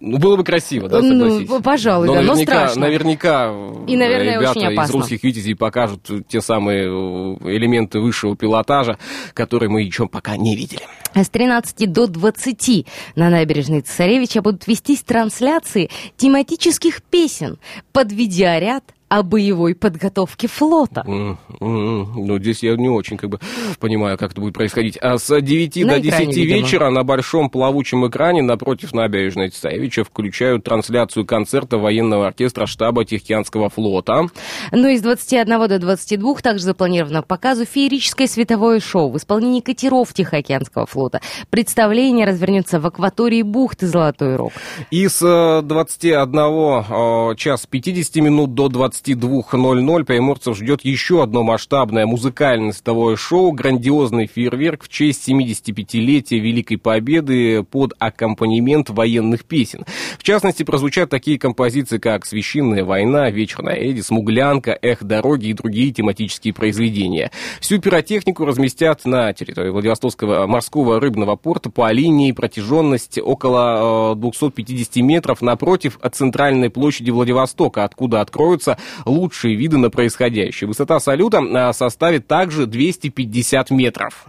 Ну, 0.00 0.18
было 0.18 0.36
бы 0.36 0.44
красиво, 0.44 0.88
да, 0.88 1.00
Ну, 1.02 1.28
согласитесь? 1.28 1.62
пожалуй, 1.62 2.08
да, 2.08 2.14
но 2.14 2.20
наверняка, 2.22 2.52
страшно. 2.52 2.80
Наверняка 2.80 3.54
И, 3.86 3.96
наверное, 3.96 4.38
ребята 4.38 4.58
очень 4.58 4.72
из 4.72 4.90
русских 4.90 5.22
витязей 5.22 5.54
покажут 5.54 6.10
те 6.28 6.40
самые 6.40 6.86
элементы 6.86 8.00
высшего 8.00 8.36
пилотажа, 8.36 8.98
которые 9.34 9.68
мы 9.68 9.82
еще 9.82 10.06
пока 10.06 10.36
не 10.36 10.56
видели. 10.56 10.82
С 11.14 11.28
13 11.28 11.90
до 11.90 12.06
20 12.06 12.86
на 13.14 13.30
набережной 13.30 13.80
Цесаревича 13.80 14.42
будут 14.42 14.66
вестись 14.66 15.02
трансляции 15.02 15.90
тематических 16.16 17.02
песен 17.02 17.58
под 17.92 18.12
видеоряд 18.46 18.84
о 19.08 19.22
боевой 19.22 19.74
подготовке 19.74 20.48
флота. 20.48 21.02
М, 21.06 21.38
м, 21.60 22.26
Ну, 22.26 22.38
здесь 22.38 22.62
я 22.62 22.76
не 22.76 22.88
очень 22.88 23.16
как 23.16 23.30
бы 23.30 23.40
понимаю, 23.78 24.18
как 24.18 24.32
это 24.32 24.40
будет 24.40 24.54
происходить. 24.54 24.96
А 25.00 25.18
с 25.18 25.40
9 25.40 25.84
На 25.84 25.94
до 25.94 26.00
экране, 26.08 26.26
10 26.26 26.36
видимо. 26.36 26.58
вечера 26.58 26.90
на 26.90 27.04
большом 27.04 27.48
плавучем 27.50 28.06
экране 28.08 28.42
напротив 28.42 28.92
набережной 28.92 29.50
Царевича 29.50 30.02
включают 30.04 30.64
трансляцию 30.64 31.24
концерта 31.24 31.78
военного 31.78 32.26
оркестра 32.26 32.66
штаба 32.66 33.04
Тихоокеанского 33.04 33.70
флота. 33.70 34.26
Ну 34.72 34.88
и 34.88 34.96
с 34.98 35.02
21 35.02 35.68
до 35.68 35.78
22 35.78 36.34
также 36.36 36.64
запланировано 36.64 37.22
показу 37.22 37.64
феерическое 37.64 38.26
световое 38.26 38.80
шоу 38.80 39.10
в 39.10 39.16
исполнении 39.18 39.60
катеров 39.60 40.12
Тихоокеанского 40.12 40.86
флота. 40.86 41.20
Представление 41.50 42.26
развернется 42.26 42.80
в 42.80 42.86
акватории 42.86 43.42
бухты 43.42 43.86
Золотой 43.86 44.36
Рог. 44.36 44.52
И 44.90 45.06
с 45.06 45.22
э, 45.22 45.62
21 45.62 46.34
э, 46.34 47.34
час 47.36 47.66
50 47.66 48.16
минут 48.16 48.54
до 48.54 48.68
22 48.68 48.95
22.00 49.04 50.04
приморцев 50.04 50.56
ждет 50.56 50.84
еще 50.84 51.22
одно 51.22 51.42
масштабное 51.42 52.06
музыкальное 52.06 52.72
световое 52.72 53.16
шоу, 53.16 53.52
грандиозный 53.52 54.26
фейерверк 54.26 54.84
в 54.84 54.88
честь 54.88 55.28
75-летия 55.28 56.38
Великой 56.38 56.76
Победы 56.76 57.62
под 57.62 57.94
аккомпанемент 57.98 58.90
военных 58.90 59.44
песен. 59.44 59.84
В 60.18 60.22
частности, 60.22 60.62
прозвучат 60.62 61.10
такие 61.10 61.38
композиции, 61.38 61.98
как 61.98 62.26
«Священная 62.26 62.84
война», 62.84 63.30
«Вечер 63.30 63.62
на 63.62 63.70
Эдди», 63.70 64.00
«Смуглянка», 64.00 64.78
«Эх, 64.80 65.02
дороги» 65.04 65.48
и 65.48 65.52
другие 65.52 65.92
тематические 65.92 66.54
произведения. 66.54 67.30
Всю 67.60 67.80
пиротехнику 67.80 68.44
разместят 68.44 69.04
на 69.04 69.32
территории 69.32 69.70
Владивостокского 69.70 70.46
морского 70.46 71.00
рыбного 71.00 71.36
порта 71.36 71.70
по 71.70 71.90
линии 71.92 72.32
протяженности 72.32 73.20
около 73.20 74.14
250 74.16 74.96
метров 74.96 75.42
напротив 75.42 75.98
центральной 76.12 76.70
площади 76.70 77.10
Владивостока, 77.10 77.84
откуда 77.84 78.20
откроются 78.20 78.78
лучшие 79.04 79.56
виды 79.56 79.78
на 79.78 79.90
происходящее. 79.90 80.68
Высота 80.68 81.00
салюта 81.00 81.38
а, 81.38 81.72
составит 81.72 82.26
также 82.26 82.66
250 82.66 83.70
метров. 83.70 84.28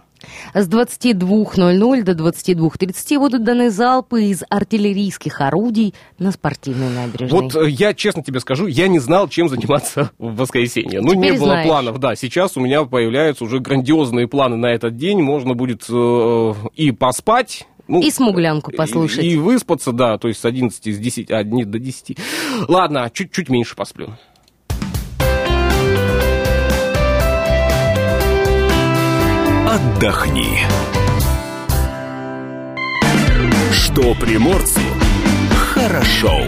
С 0.54 0.68
22.00 0.68 2.02
до 2.02 2.12
22.30 2.12 3.18
будут 3.18 3.44
даны 3.44 3.70
залпы 3.70 4.24
из 4.24 4.42
артиллерийских 4.48 5.40
орудий 5.40 5.94
на 6.18 6.32
спортивной 6.32 6.90
набережной. 6.90 7.40
Вот 7.40 7.54
э, 7.54 7.70
я 7.70 7.94
честно 7.94 8.22
тебе 8.22 8.40
скажу, 8.40 8.66
я 8.66 8.88
не 8.88 8.98
знал, 8.98 9.28
чем 9.28 9.48
заниматься 9.48 10.10
в 10.18 10.36
воскресенье. 10.36 11.00
Ну, 11.00 11.10
Теперь 11.10 11.32
не 11.32 11.38
было 11.38 11.50
знаешь. 11.50 11.66
планов, 11.66 11.98
да. 11.98 12.16
Сейчас 12.16 12.56
у 12.56 12.60
меня 12.60 12.84
появляются 12.84 13.44
уже 13.44 13.60
грандиозные 13.60 14.26
планы 14.26 14.56
на 14.56 14.66
этот 14.66 14.96
день. 14.96 15.22
Можно 15.22 15.54
будет 15.54 15.84
э, 15.88 16.54
и 16.74 16.90
поспать, 16.90 17.66
ну, 17.86 18.02
И 18.02 18.10
смуглянку 18.10 18.70
послушать. 18.70 19.24
И, 19.24 19.30
и 19.30 19.36
выспаться, 19.36 19.92
да, 19.92 20.18
то 20.18 20.28
есть 20.28 20.40
с 20.40 20.44
11, 20.44 20.94
с 20.94 20.98
10, 20.98 21.30
а, 21.30 21.42
нет, 21.42 21.70
до 21.70 21.78
10. 21.78 22.18
Ладно, 22.68 23.10
чуть-чуть 23.12 23.48
меньше 23.48 23.76
посплю. 23.76 24.10
Отдохни. 29.68 30.60
Что 33.70 34.14
приморцу 34.14 34.80
хорошо. 35.74 36.40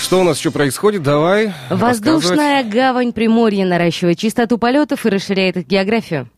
Что 0.00 0.20
у 0.20 0.24
нас 0.24 0.38
еще 0.38 0.50
происходит? 0.50 1.02
Давай. 1.02 1.52
Воздушная 1.68 2.64
гавань 2.64 3.12
Приморья 3.12 3.66
наращивает 3.66 4.18
частоту 4.18 4.56
полетов 4.56 5.04
и 5.04 5.10
расширяет 5.10 5.58
их 5.58 5.66
географию. 5.66 6.30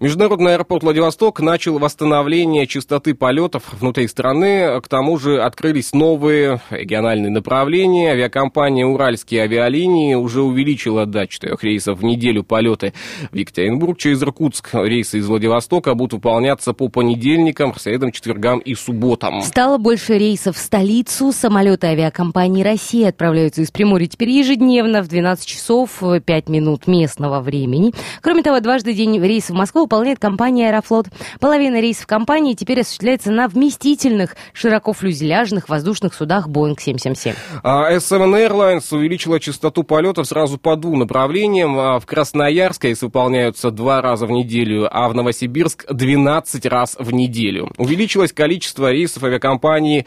Международный 0.00 0.54
аэропорт 0.54 0.82
Владивосток 0.82 1.40
начал 1.40 1.78
восстановление 1.78 2.66
частоты 2.66 3.14
полетов 3.14 3.64
внутри 3.72 4.08
страны. 4.08 4.80
К 4.80 4.88
тому 4.88 5.18
же 5.18 5.42
открылись 5.42 5.92
новые 5.92 6.60
региональные 6.70 7.30
направления. 7.30 8.10
Авиакомпания 8.12 8.86
«Уральские 8.86 9.42
авиалинии» 9.42 10.14
уже 10.14 10.42
увеличила 10.42 11.06
до 11.06 11.26
четырех 11.26 11.62
рейсов 11.62 12.00
в 12.00 12.04
неделю 12.04 12.42
полеты 12.42 12.92
в 13.30 13.36
Екатеринбург 13.36 13.98
через 13.98 14.22
Иркутск. 14.22 14.70
Рейсы 14.74 15.18
из 15.18 15.26
Владивостока 15.26 15.94
будут 15.94 16.14
выполняться 16.14 16.72
по 16.72 16.88
понедельникам, 16.88 17.74
средам, 17.76 18.12
четвергам 18.12 18.58
и 18.58 18.74
субботам. 18.74 19.42
Стало 19.42 19.78
больше 19.78 20.18
рейсов 20.18 20.56
в 20.56 20.58
столицу. 20.58 21.32
Самолеты 21.32 21.88
авиакомпании 21.88 22.62
России 22.62 23.04
отправляются 23.04 23.62
из 23.62 23.70
Приморья 23.70 24.06
теперь 24.06 24.30
ежедневно 24.30 25.02
в 25.02 25.08
12 25.08 25.46
часов 25.46 26.02
5 26.24 26.48
минут 26.48 26.86
местного 26.86 27.40
времени. 27.40 27.92
Кроме 28.20 28.42
того, 28.42 28.60
дважды 28.60 28.92
день 28.92 29.20
рейсы 29.22 29.51
в 29.52 29.54
Москву 29.54 29.82
выполняет 29.82 30.18
компания 30.18 30.68
«Аэрофлот». 30.68 31.06
Половина 31.40 31.80
рейсов 31.80 32.06
компании 32.06 32.54
теперь 32.54 32.80
осуществляется 32.80 33.30
на 33.30 33.48
вместительных, 33.48 34.36
широкофлюзеляжных 34.52 35.68
воздушных 35.68 36.14
судах 36.14 36.48
Boeing 36.48 36.76
777. 36.78 37.34
А 37.62 37.92
SMN 37.92 38.48
Airlines 38.48 38.94
увеличила 38.94 39.38
частоту 39.38 39.84
полетов 39.84 40.26
сразу 40.26 40.58
по 40.58 40.76
двум 40.76 41.00
направлениям. 41.00 41.78
А 41.78 42.00
В 42.00 42.06
Красноярск 42.06 42.84
рейсы 42.84 43.06
выполняются 43.06 43.70
два 43.70 44.00
раза 44.00 44.26
в 44.26 44.30
неделю, 44.30 44.88
а 44.90 45.08
в 45.08 45.14
Новосибирск 45.14 45.92
12 45.92 46.66
раз 46.66 46.96
в 46.98 47.12
неделю. 47.12 47.70
Увеличилось 47.76 48.32
количество 48.32 48.90
рейсов 48.90 49.22
авиакомпании 49.24 50.06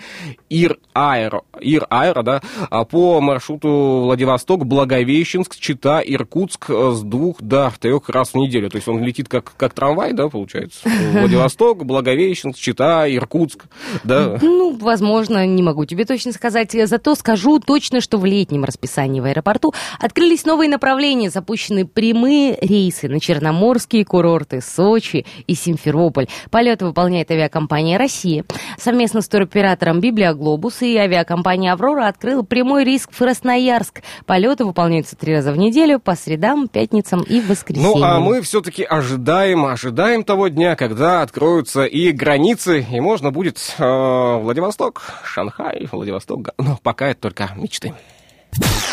Ир 0.49 0.77
Аэро, 0.93 1.43
Ир 1.59 1.85
Аэро, 1.89 2.23
да, 2.23 2.41
а 2.69 2.85
по 2.85 3.21
маршруту 3.21 4.01
Владивосток, 4.05 4.65
Благовещенск, 4.65 5.55
Чита, 5.57 6.01
Иркутск 6.01 6.69
э, 6.69 6.91
с 6.91 7.01
двух 7.01 7.41
до 7.41 7.71
трех 7.79 8.09
раз 8.09 8.33
в 8.33 8.35
неделю. 8.35 8.69
То 8.69 8.77
есть 8.77 8.87
он 8.87 9.03
летит 9.03 9.27
как, 9.41 9.53
как 9.57 9.73
трамвай, 9.73 10.13
да, 10.13 10.29
получается. 10.29 10.79
Владивосток, 11.11 11.85
Благовещенск, 11.85 12.57
Чита, 12.57 13.07
Иркутск, 13.13 13.65
да. 14.03 14.37
Ну, 14.41 14.77
возможно, 14.77 15.45
не 15.45 15.63
могу 15.63 15.85
тебе 15.85 16.05
точно 16.05 16.31
сказать. 16.31 16.75
Зато 16.87 17.15
скажу 17.15 17.59
точно, 17.59 18.01
что 18.01 18.17
в 18.17 18.25
летнем 18.25 18.63
расписании 18.63 19.19
в 19.19 19.25
аэропорту 19.25 19.73
открылись 19.99 20.45
новые 20.45 20.69
направления, 20.69 21.29
запущены 21.29 21.85
прямые 21.85 22.57
рейсы 22.61 23.07
на 23.07 23.19
черноморские 23.19 24.05
курорты 24.05 24.61
Сочи 24.61 25.25
и 25.47 25.55
Симферополь. 25.55 26.27
Полеты 26.51 26.85
выполняет 26.85 27.31
авиакомпания 27.31 27.97
«Россия». 27.97 28.45
Совместно 28.77 29.21
с 29.21 29.27
туроператором 29.27 29.99
«Библия 29.99 30.33
Глобус» 30.33 30.81
и 30.81 30.95
авиакомпания 30.95 31.73
«Аврора» 31.73 32.07
открыла 32.07 32.43
прямой 32.43 32.83
рейс 32.83 33.07
в 33.09 33.17
Красноярск. 33.17 34.01
Полеты 34.25 34.65
выполняются 34.65 35.15
три 35.15 35.33
раза 35.33 35.51
в 35.51 35.57
неделю 35.57 35.99
по 35.99 36.15
средам, 36.15 36.67
пятницам 36.67 37.21
и 37.23 37.41
воскресеньям. 37.41 37.99
Ну, 37.99 38.03
а 38.03 38.19
мы 38.19 38.41
все-таки 38.41 38.83
ожидаем, 38.83 39.24
ожидаем 39.29 40.23
того 40.23 40.49
дня, 40.49 40.75
когда 40.75 41.21
откроются 41.21 41.85
и 41.85 42.11
границы, 42.11 42.85
и 42.91 42.99
можно 42.99 43.31
будет 43.31 43.57
э, 43.77 44.37
Владивосток, 44.37 45.01
Шанхай, 45.23 45.87
Владивосток. 45.91 46.49
Но 46.57 46.79
пока 46.83 47.07
это 47.07 47.21
только 47.21 47.49
мечты. 47.55 47.93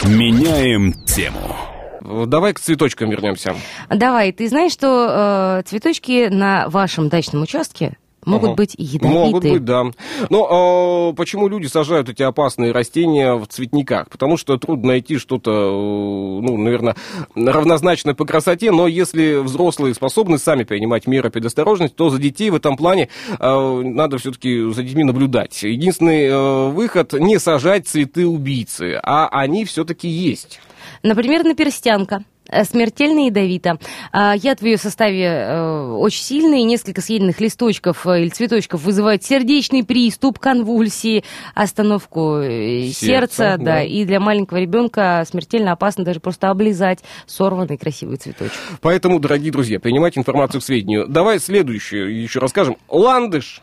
Меняем 0.04 0.92
тему. 1.04 1.56
Э, 2.02 2.24
Давай 2.26 2.52
к 2.54 2.60
цветочкам 2.60 3.10
вернемся. 3.10 3.54
Давай, 3.88 4.32
ты 4.32 4.48
знаешь, 4.48 4.72
что 4.72 5.60
э, 5.60 5.68
цветочки 5.68 6.28
на 6.28 6.68
вашем 6.68 7.08
дачном 7.08 7.42
участке 7.42 7.96
могут 8.24 8.50
Ага. 8.50 8.56
быть 8.56 8.74
ядовиты? 8.78 9.06
Могут 9.08 9.42
быть, 9.44 9.64
да. 9.64 9.84
Но 10.30 11.10
э, 11.10 11.16
почему 11.16 11.48
люди 11.48 11.66
сажают 11.66 12.08
эти 12.08 12.22
опасные 12.22 12.72
растения 12.72 13.34
в 13.34 13.46
цветниках? 13.46 14.08
Потому 14.08 14.36
что 14.36 14.56
трудно 14.56 14.88
найти 14.88 15.18
что-то, 15.18 15.50
э, 15.50 15.70
ну, 15.70 16.56
наверное, 16.56 16.96
равнозначное 17.34 18.14
по 18.14 18.24
красоте, 18.24 18.70
но 18.70 18.86
если 18.86 19.36
взрослые 19.36 19.94
способны 19.94 20.38
сами 20.38 20.64
принимать 20.64 21.06
меры 21.06 21.30
предосторожности, 21.30 21.94
то 21.94 22.10
за 22.10 22.18
детей 22.18 22.50
в 22.50 22.54
этом 22.54 22.76
плане 22.76 23.08
э, 23.38 23.80
надо 23.84 24.18
все-таки 24.18 24.70
за 24.72 24.82
детьми 24.82 25.04
наблюдать. 25.04 25.62
Единственный 25.62 26.26
э, 26.26 26.68
выход 26.70 27.12
не 27.14 27.38
сажать 27.38 27.88
цветы 27.88 28.26
убийцы, 28.26 29.00
а 29.02 29.28
они 29.28 29.64
все-таки 29.64 30.08
есть. 30.08 30.60
Например, 31.02 31.44
наперстянка. 31.44 32.24
Э, 32.52 32.64
Смертельно 32.64 33.26
ядовита. 33.26 33.78
А, 34.12 34.34
Яд 34.36 34.60
в 34.60 34.64
ее 34.64 34.76
составе 34.76 35.24
э, 35.24 35.92
очень 35.92 36.22
сильный. 36.22 36.62
Несколько 36.62 37.00
съеденных 37.00 37.40
листочков 37.40 38.06
э, 38.06 38.22
или 38.22 38.28
цветочков 38.28 38.82
вызывают 38.82 39.24
сердечный 39.24 39.84
приступ, 39.84 40.38
конвульсии, 40.38 41.24
остановку 41.54 42.42
Сердца, 42.42 42.94
сердца. 42.94 43.56
да. 43.58 43.64
да. 43.64 43.82
И 43.82 44.04
для 44.04 44.20
маленького 44.20 44.58
ребенка 44.58 45.24
смертельно 45.28 45.72
опасно 45.72 46.04
даже 46.04 46.20
просто 46.20 46.50
облизать 46.50 47.00
сорванный 47.26 47.78
красивый 47.78 48.16
цветочек. 48.16 48.52
Поэтому, 48.80 49.18
дорогие 49.18 49.50
друзья, 49.50 49.80
принимайте 49.80 50.20
информацию 50.20 50.60
к 50.60 50.64
сведению. 50.64 51.08
Давай 51.08 51.38
следующую 51.38 52.22
еще 52.22 52.38
расскажем. 52.38 52.76
Ландыш. 52.88 53.62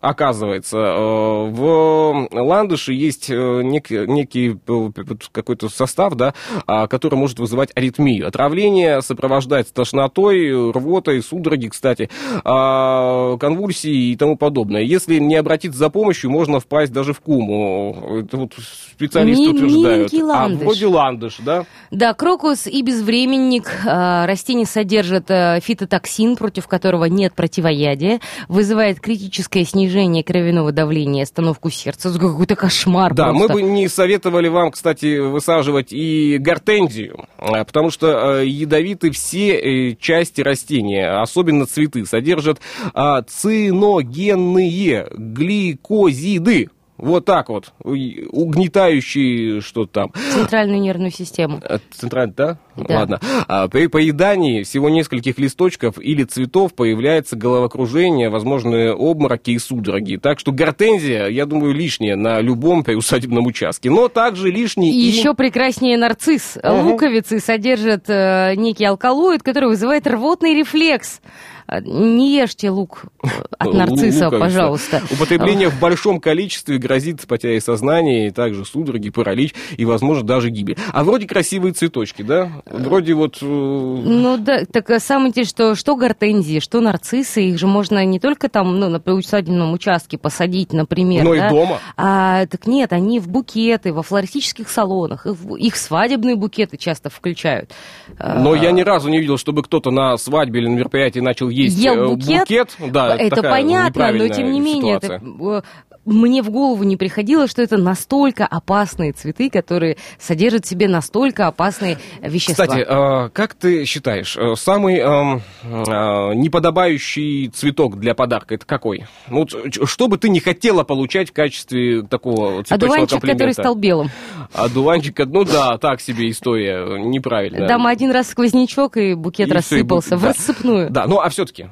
Оказывается, 0.00 0.78
э, 0.78 1.50
в 1.50 2.28
ландыше 2.32 2.92
есть 2.92 3.30
э, 3.30 3.34
нек- 3.34 4.06
некий 4.06 4.56
э, 4.66 4.90
какой-то 5.32 5.68
состав, 5.68 6.14
да, 6.14 6.34
а, 6.66 6.86
который 6.86 7.16
может 7.16 7.40
вызывать 7.40 7.70
аритмию. 7.74 8.28
Отравление 8.28 9.02
сопровождается 9.02 9.74
тошнотой, 9.74 10.70
рвотой, 10.70 11.20
судороги, 11.22 11.68
кстати, 11.68 12.10
а, 12.44 13.36
конвульсии 13.38 14.12
и 14.12 14.16
тому 14.16 14.36
подобное. 14.36 14.82
Если 14.82 15.18
не 15.18 15.34
обратиться 15.34 15.78
за 15.78 15.90
помощью, 15.90 16.30
можно 16.30 16.60
впасть 16.60 16.92
даже 16.92 17.12
в 17.12 17.20
кому. 17.20 18.20
Это 18.20 18.36
вот 18.36 18.52
специалисты 18.92 19.42
Ми- 19.42 19.48
утверждают. 19.50 20.14
А 20.14 20.24
ландыш. 20.24 20.60
вроде 20.64 20.86
ландыш, 20.86 21.36
да? 21.44 21.64
Да, 21.90 22.14
крокус 22.14 22.66
и 22.68 22.82
безвременник. 22.82 23.68
Растение 23.84 24.66
содержит 24.66 25.26
фитотоксин, 25.28 26.36
против 26.36 26.68
которого 26.68 27.06
нет 27.06 27.34
противоядия, 27.34 28.20
вызывает 28.48 29.00
критическое 29.00 29.64
снижение 29.64 29.87
кровяного 30.22 30.72
давления, 30.72 31.22
остановку 31.22 31.70
сердца. 31.70 32.12
Какой-то 32.12 32.56
кошмар 32.56 33.14
Да, 33.14 33.32
мы 33.32 33.46
просто. 33.46 33.54
бы 33.54 33.62
не 33.62 33.88
советовали 33.88 34.48
вам, 34.48 34.70
кстати, 34.70 35.18
высаживать 35.18 35.92
и 35.92 36.38
гортензию, 36.38 37.26
а, 37.38 37.64
потому 37.64 37.90
что 37.90 38.40
э, 38.40 38.46
ядовиты 38.46 39.10
все 39.10 39.56
э, 39.58 39.94
части 39.96 40.40
растения, 40.40 41.20
особенно 41.20 41.66
цветы, 41.66 42.04
содержат 42.06 42.60
а, 42.94 43.22
циногенные 43.22 45.08
гликозиды. 45.12 46.70
Вот 46.96 47.24
так 47.24 47.48
вот. 47.48 47.72
И 47.84 48.26
Угнетающий 48.30 49.60
что-то 49.60 49.92
там. 49.92 50.12
Центральную 50.34 50.80
нервную 50.80 51.12
систему. 51.12 51.60
Э, 51.62 51.78
Центральный, 51.92 52.34
да? 52.34 52.58
Да. 52.86 52.98
Ладно. 53.00 53.20
А, 53.48 53.68
при 53.68 53.86
поедании 53.86 54.62
всего 54.62 54.88
нескольких 54.88 55.38
листочков 55.38 55.98
или 55.98 56.24
цветов 56.24 56.74
появляется 56.74 57.36
головокружение, 57.36 58.28
возможные 58.30 58.92
обмороки 58.92 59.50
и 59.52 59.58
судороги. 59.58 60.16
Так 60.16 60.38
что 60.38 60.52
гортензия, 60.52 61.26
я 61.28 61.46
думаю, 61.46 61.74
лишняя 61.74 62.16
на 62.16 62.40
любом 62.40 62.84
приусадебном 62.84 63.46
участке. 63.46 63.90
Но 63.90 64.08
также 64.08 64.50
лишний 64.50 64.90
И 64.92 65.06
еще 65.06 65.34
прекраснее 65.34 65.96
нарцисс. 65.96 66.56
Мгм. 66.62 66.88
Луковицы 66.88 67.40
содержат 67.40 68.04
э, 68.08 68.54
некий 68.56 68.84
алкалоид, 68.84 69.42
который 69.42 69.68
вызывает 69.68 70.06
рвотный 70.06 70.54
рефлекс. 70.54 71.20
Э, 71.68 71.80
Не 71.82 72.34
ешьте 72.36 72.70
лук 72.70 73.04
э, 73.22 73.28
от 73.58 73.74
нарцисса, 73.74 74.24
Луковица. 74.26 74.38
пожалуйста. 74.40 75.02
Употребление 75.10 75.68
в 75.68 75.78
большом 75.78 76.18
количестве 76.20 76.78
грозит 76.78 77.26
потерей 77.26 77.60
сознания, 77.60 78.28
и 78.28 78.30
также 78.30 78.64
судороги, 78.64 79.10
паралич 79.10 79.54
и, 79.76 79.84
возможно, 79.84 80.24
даже 80.26 80.50
гибель. 80.50 80.76
А 80.92 81.04
вроде 81.04 81.26
красивые 81.26 81.72
цветочки, 81.74 82.22
да? 82.22 82.62
Вроде 82.70 83.14
вот... 83.14 83.38
э, 83.40 83.46
Ну 83.46 84.36
да, 84.38 84.64
так 84.64 84.90
а 84.90 85.00
самое 85.00 85.28
интересное, 85.28 85.74
что, 85.74 85.74
что 85.74 85.96
гортензии, 85.96 86.60
что 86.60 86.80
нарциссы, 86.80 87.42
их 87.42 87.58
же 87.58 87.66
можно 87.66 88.04
не 88.04 88.20
только 88.20 88.48
там, 88.48 88.78
ну, 88.78 88.88
на 88.88 89.00
приусадебном 89.00 89.72
участке 89.72 90.18
посадить, 90.18 90.72
например, 90.72 91.24
Но 91.24 91.34
и 91.34 91.38
да, 91.38 91.50
дома. 91.50 91.78
А, 91.96 92.46
так 92.46 92.66
нет, 92.66 92.92
они 92.92 93.20
в 93.20 93.28
букеты, 93.28 93.92
во 93.92 94.02
флористических 94.02 94.68
салонах, 94.68 95.26
их, 95.26 95.36
их 95.58 95.76
свадебные 95.76 96.36
букеты 96.36 96.76
часто 96.76 97.10
включают. 97.10 97.72
Но 98.18 98.52
А, 98.52 98.56
я 98.56 98.70
ни 98.72 98.82
разу 98.82 99.08
не 99.08 99.18
видел, 99.20 99.38
чтобы 99.38 99.62
кто-то 99.62 99.90
на 99.90 100.16
свадьбе 100.16 100.60
или 100.60 100.68
на 100.68 100.76
мероприятии 100.76 101.20
начал 101.20 101.48
есть 101.48 101.78
Ел 101.78 101.94
э, 101.94 102.08
букет? 102.08 102.76
Да, 102.90 103.16
это 103.16 103.42
понятно, 103.42 104.12
но 104.12 104.28
тем 104.28 104.52
не 104.52 104.60
менее, 104.60 104.96
это, 104.96 105.18
ситуация. 105.18 105.58
э, 105.58 105.62
мне 106.08 106.42
в 106.42 106.50
голову 106.50 106.82
не 106.84 106.96
приходило, 106.96 107.46
что 107.46 107.62
это 107.62 107.76
настолько 107.76 108.46
опасные 108.46 109.12
цветы, 109.12 109.50
которые 109.50 109.96
содержат 110.18 110.64
в 110.64 110.68
себе 110.68 110.88
настолько 110.88 111.46
опасные 111.46 111.98
вещества. 112.20 112.66
Кстати, 112.66 112.80
э, 112.86 113.28
как 113.30 113.54
ты 113.54 113.84
считаешь, 113.84 114.36
э, 114.36 114.54
самый 114.56 114.96
эм, 114.98 115.42
э, 115.62 116.34
неподобающий 116.34 117.48
цветок 117.48 117.98
для 117.98 118.14
подарка 118.14 118.54
это 118.54 118.66
какой? 118.66 119.06
Ну, 119.28 119.40
вот, 119.40 119.88
что 119.88 120.08
бы 120.08 120.18
ты 120.18 120.28
не 120.28 120.40
хотела 120.40 120.84
получать 120.84 121.30
в 121.30 121.32
качестве 121.32 122.02
такого 122.02 122.64
цветочного 122.64 122.74
Одуванчик, 122.74 123.10
комплимента? 123.10 123.38
который 123.44 123.52
стал 123.52 123.74
белым. 123.74 124.10
Одуванчик, 124.52 125.18
ну 125.26 125.44
да, 125.44 125.78
так 125.78 126.00
себе 126.00 126.30
история, 126.30 126.98
неправильно. 126.98 127.66
Дам 127.66 127.86
один 127.86 128.10
раз 128.10 128.28
сквознячок, 128.28 128.96
и 128.96 129.14
букет 129.14 129.48
И 129.48 129.52
рассыпался 129.52 130.14
бу- 130.14 130.18
в 130.18 130.22
да. 130.22 130.28
рассыпную. 130.28 130.90
Да, 130.90 131.06
ну 131.06 131.20
а 131.20 131.28
все-таки, 131.28 131.68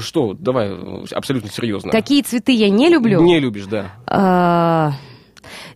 что, 0.00 0.34
давай 0.34 0.70
э, 0.70 1.04
абсолютно 1.12 1.50
серьезно. 1.50 1.90
Какие 1.90 2.22
цветы 2.22 2.52
я 2.52 2.68
не 2.70 2.88
люблю? 2.88 3.22
Не 3.22 3.40
любишь, 3.40 3.66
да. 3.66 4.98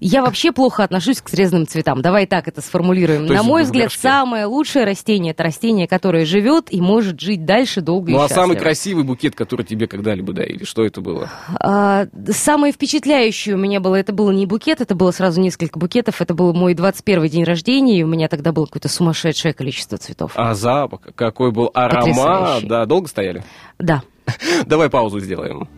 Я 0.04 0.22
вообще 0.22 0.50
плохо 0.50 0.82
отношусь 0.82 1.20
к 1.20 1.28
срезанным 1.28 1.66
цветам. 1.66 2.02
Давай 2.02 2.26
так 2.26 2.48
это 2.48 2.60
сформулируем. 2.60 3.28
То 3.28 3.34
На 3.34 3.42
мой 3.44 3.62
взгляд, 3.62 3.84
горшке. 3.84 4.00
самое 4.00 4.46
лучшее 4.46 4.84
растение 4.84 5.30
это 5.32 5.44
растение, 5.44 5.86
которое 5.86 6.24
живет 6.24 6.72
и 6.72 6.80
может 6.80 7.20
жить 7.20 7.44
дальше 7.44 7.80
долго 7.82 8.10
и 8.10 8.14
Ну 8.14 8.18
а 8.18 8.22
счастливо. 8.22 8.42
самый 8.42 8.56
красивый 8.56 9.04
букет, 9.04 9.36
который 9.36 9.64
тебе 9.64 9.86
когда-либо 9.86 10.32
дарили, 10.32 10.64
что 10.64 10.84
это 10.84 11.00
было? 11.00 11.30
А, 11.60 12.06
самое 12.30 12.72
впечатляющее 12.72 13.54
у 13.54 13.58
меня 13.58 13.78
было, 13.78 13.94
это 13.94 14.12
было 14.12 14.32
не 14.32 14.44
букет, 14.46 14.80
это 14.80 14.96
было 14.96 15.12
сразу 15.12 15.40
несколько 15.40 15.78
букетов, 15.78 16.20
это 16.20 16.34
был 16.34 16.52
мой 16.52 16.74
21 16.74 17.28
день 17.28 17.44
рождения, 17.44 18.00
и 18.00 18.02
у 18.02 18.08
меня 18.08 18.26
тогда 18.28 18.50
было 18.50 18.66
какое-то 18.66 18.88
сумасшедшее 18.88 19.54
количество 19.54 19.98
цветов. 19.98 20.32
А 20.34 20.54
запах, 20.54 21.00
какой 21.14 21.52
был 21.52 21.70
аромат, 21.74 22.64
да, 22.66 22.86
долго 22.86 23.06
стояли? 23.08 23.44
Да. 23.78 24.02
Давай 24.66 24.90
паузу 24.90 25.20
сделаем. 25.20 25.68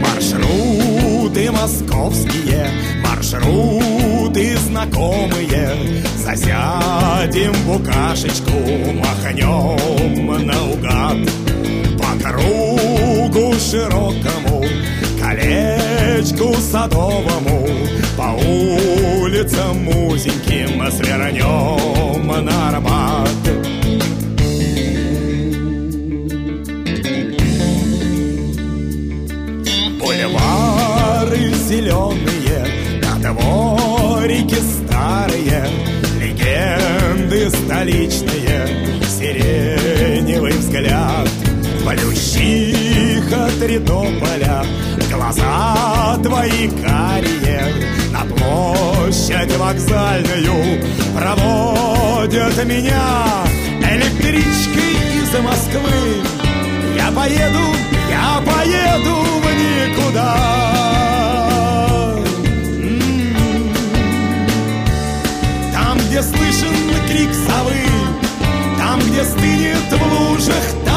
Маршруты 0.00 1.50
московские, 1.52 2.66
маршруты 3.18 4.56
знакомые. 4.58 6.04
Засядем 6.16 7.52
в 7.52 7.66
букашечку, 7.66 8.52
махнем 8.94 10.46
наугад. 10.46 11.18
По 11.98 12.28
кругу 12.28 13.54
широкому, 13.58 14.64
колечку 15.20 16.54
садовому, 16.60 17.66
по 18.16 18.36
улицам 18.46 19.88
узеньким 19.88 20.88
свернем 20.92 22.44
на 22.44 22.68
Арбат. 22.68 23.28
Бульвары 29.98 31.52
дворике 33.48 34.56
старые, 34.56 35.64
легенды 36.20 37.48
столичные, 37.50 38.68
сиреневый 39.06 40.52
взгляд. 40.52 41.28
Полющиха 41.84 43.48
Тритополя, 43.58 44.64
глаза 45.10 46.18
твои 46.22 46.68
карие, 46.68 47.62
на 48.12 48.24
площадь 48.26 49.56
вокзальную 49.56 50.82
проводят 51.16 52.64
меня 52.66 53.44
электричкой 53.80 54.92
из 55.16 55.32
Москвы. 55.42 56.22
Я 56.96 57.10
поеду, 57.12 57.66
я 58.10 58.42
поеду 58.44 59.16
в 59.40 59.46
никуда. 59.54 60.77
Крик 67.18 67.34
совы, 67.34 67.74
там, 68.78 69.00
где 69.00 69.24
стынет 69.24 69.90
в 69.90 70.30
лужах 70.30 70.87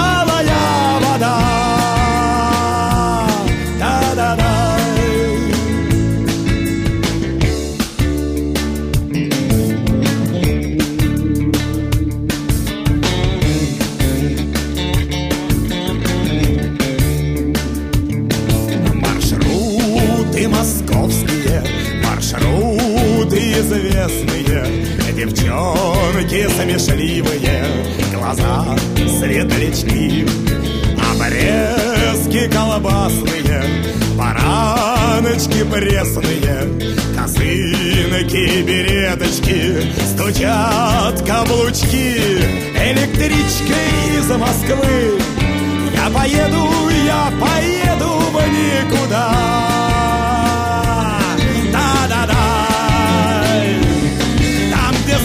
светлячки, 29.22 30.26
обрезки 30.98 32.50
колбасные, 32.52 33.64
бараночки 34.18 35.64
пресные, 35.64 36.68
косынки, 37.16 38.64
береточки, 38.64 39.94
стучат 40.14 41.22
каблучки, 41.22 42.18
электричкой 42.76 43.90
из 44.18 44.28
Москвы. 44.28 45.20
Я 45.94 46.10
поеду, 46.10 46.68
я 47.06 47.32
поеду 47.40 48.10
в 48.32 48.36
никуда. 48.50 49.62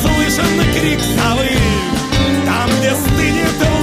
Слышен 0.02 0.58
крик 0.74 1.00
совы, 1.00 1.50
там, 2.44 2.68
где 2.78 2.92
стынет 2.94 3.75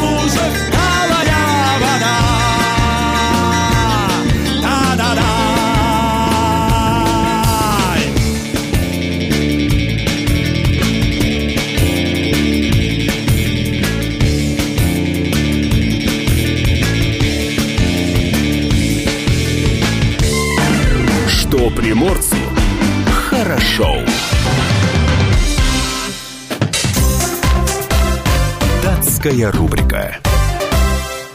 Датская 29.24 29.52
рубрика. 29.54 30.23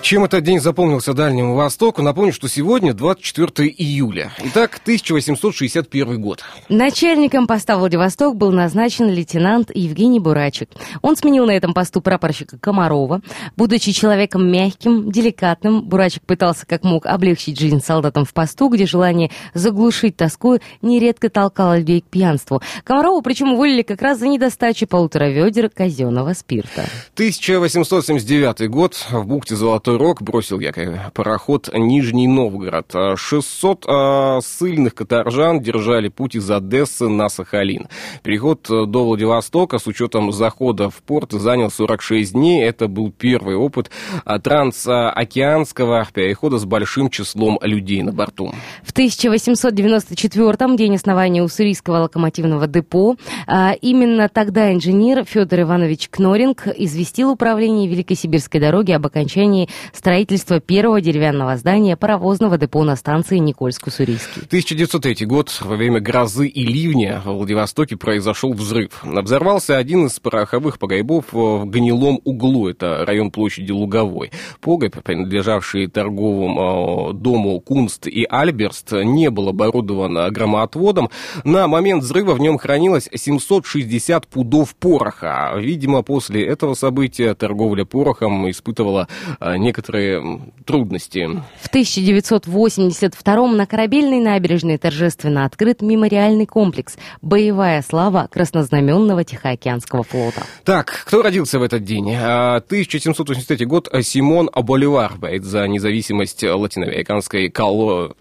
Чем 0.09 0.25
этот 0.25 0.43
день 0.43 0.59
запомнился 0.59 1.13
Дальнему 1.13 1.55
Востоку? 1.55 2.01
Напомню, 2.01 2.33
что 2.33 2.49
сегодня 2.49 2.95
24 2.95 3.69
июля. 3.69 4.33
Итак, 4.43 4.81
1861 4.83 6.19
год. 6.19 6.43
Начальником 6.71 7.47
поста 7.47 7.77
Владивосток 7.77 8.35
был 8.35 8.51
назначен 8.51 9.11
лейтенант 9.11 9.71
Евгений 9.75 10.19
Бурачек. 10.19 10.71
Он 11.03 11.15
сменил 11.15 11.45
на 11.45 11.51
этом 11.51 11.75
посту 11.75 12.01
прапорщика 12.01 12.57
Комарова. 12.57 13.21
Будучи 13.55 13.93
человеком 13.93 14.51
мягким, 14.51 15.13
деликатным, 15.13 15.83
Бурачек 15.83 16.23
пытался 16.23 16.65
как 16.65 16.85
мог 16.85 17.05
облегчить 17.05 17.61
жизнь 17.61 17.83
солдатам 17.85 18.25
в 18.25 18.33
посту, 18.33 18.71
где 18.71 18.87
желание 18.87 19.31
заглушить 19.53 20.17
тоску 20.17 20.59
нередко 20.81 21.29
толкало 21.29 21.81
людей 21.81 22.01
к 22.01 22.07
пьянству. 22.07 22.63
Комарову 22.83 23.21
причем 23.21 23.53
уволили 23.53 23.83
как 23.83 24.01
раз 24.01 24.21
за 24.21 24.29
недостачу 24.29 24.87
полутора 24.87 25.29
ведер 25.29 25.69
казенного 25.69 26.33
спирта. 26.33 26.87
1879 27.13 28.71
год. 28.71 28.95
В 29.11 29.27
бухте 29.27 29.55
Золотой 29.55 29.98
Рог 29.99 30.23
бросил 30.23 30.61
якорь 30.61 30.97
пароход 31.13 31.71
Нижний 31.75 32.29
Новгород. 32.29 32.95
600 33.17 33.85
э, 33.87 34.41
ссыльных 34.43 34.95
каторжан 34.95 35.61
держали 35.61 36.09
путь 36.09 36.37
из 36.37 36.49
Одессы 36.51 37.09
на 37.09 37.29
Сахалин. 37.29 37.89
Переход 38.23 38.63
до 38.69 39.05
Владивостока 39.05 39.79
с 39.79 39.87
учетом 39.89 40.31
захода 40.33 40.89
в 40.89 41.03
порт 41.03 41.33
занял 41.33 41.71
46 41.71 42.33
дней. 42.33 42.65
Это 42.65 42.87
был 42.87 43.11
первый 43.11 43.57
опыт 43.57 43.91
а, 44.25 44.39
трансокеанского 44.39 46.07
перехода 46.15 46.59
с 46.59 46.65
большим 46.65 47.11
числом 47.11 47.59
людей 47.63 48.03
на 48.03 48.13
борту. 48.13 48.55
В 48.85 48.93
1894-м, 48.93 50.77
день 50.77 50.95
основания 50.95 51.43
Уссурийского 51.43 52.03
локомотивного 52.03 52.69
депо, 52.69 53.17
а, 53.47 53.73
именно 53.81 54.29
тогда 54.29 54.73
инженер 54.73 55.25
Федор 55.25 55.63
Иванович 55.63 56.09
Кноринг 56.09 56.69
известил 56.69 57.31
управление 57.31 57.89
Великой 57.89 58.17
Сибирской 58.17 58.61
дороги 58.61 58.93
об 58.93 59.05
окончании 59.05 59.69
строительства 59.93 60.61
первого 60.61 61.01
деревянного 61.01 61.57
здания 61.57 61.97
паровозного 61.97 62.59
депо 62.59 62.85
на 62.85 62.97
станции 62.97 63.39
Никольск-Уссурийский. 63.39 64.45
1903 64.47 65.27
год. 65.27 65.51
Во 65.61 65.77
время 65.77 66.01
грозы 66.01 66.49
и 66.49 66.65
ливня 66.65 67.21
в 67.25 67.33
Владивостоке 67.33 67.97
произошел 67.97 68.53
взрыв. 68.53 69.03
Взорвался 69.03 69.77
один 69.77 70.07
из 70.07 70.19
пороховых 70.21 70.79
погребов 70.79 71.27
в 71.33 71.65
гнилом 71.67 72.21
углу. 72.25 72.69
Это 72.69 73.05
район 73.07 73.31
площади 73.31 73.73
Луговой. 73.73 74.31
Погреб, 74.61 75.03
принадлежавший 75.03 75.87
торговому 75.87 77.11
э, 77.11 77.13
дому 77.15 77.61
Кунст 77.61 78.07
и 78.07 78.27
Альберст, 78.29 78.93
не 78.93 79.31
был 79.31 79.49
оборудован 79.49 80.33
громоотводом. 80.33 81.11
На 81.45 81.67
момент 81.69 82.03
взрыва 82.03 82.35
в 82.35 82.41
нем 82.41 82.59
хранилось 82.59 83.09
760 83.15 84.27
пудов 84.27 84.75
пороха. 84.75 85.55
Видимо, 85.57 86.03
после 86.03 86.45
этого 86.45 86.75
события 86.75 87.35
торговля 87.35 87.85
порохом 87.85 88.51
испытывала 88.51 89.09
э, 89.41 89.57
некоторые 89.79 90.41
трудности. 90.65 91.29
В 91.61 91.69
1982 91.69 93.53
на 93.53 93.67
корабельной 93.67 94.19
набережной 94.19 94.77
торжественно 94.77 95.45
открыт 95.45 95.83
мемориальный 95.83 96.47
комплекс 96.47 96.97
«Боевая 97.23 97.83
слава 97.83 98.29
Краснознаменного 98.31 99.23
Тихоокеанского 99.23 100.03
флота». 100.03 100.43
Так, 100.65 101.05
кто 101.07 101.23
родился 101.23 101.61
в 101.61 101.63
этот 101.63 101.85
день? 101.85 102.13
1783 102.13 103.65
а, 103.65 103.69
год 103.69 103.89
Симон 104.03 104.51
Боливар 104.53 105.15
борец 105.17 105.45
за 105.45 105.69
независимость 105.69 106.43
латиноамериканской 106.43 107.49
коло... 107.49 108.15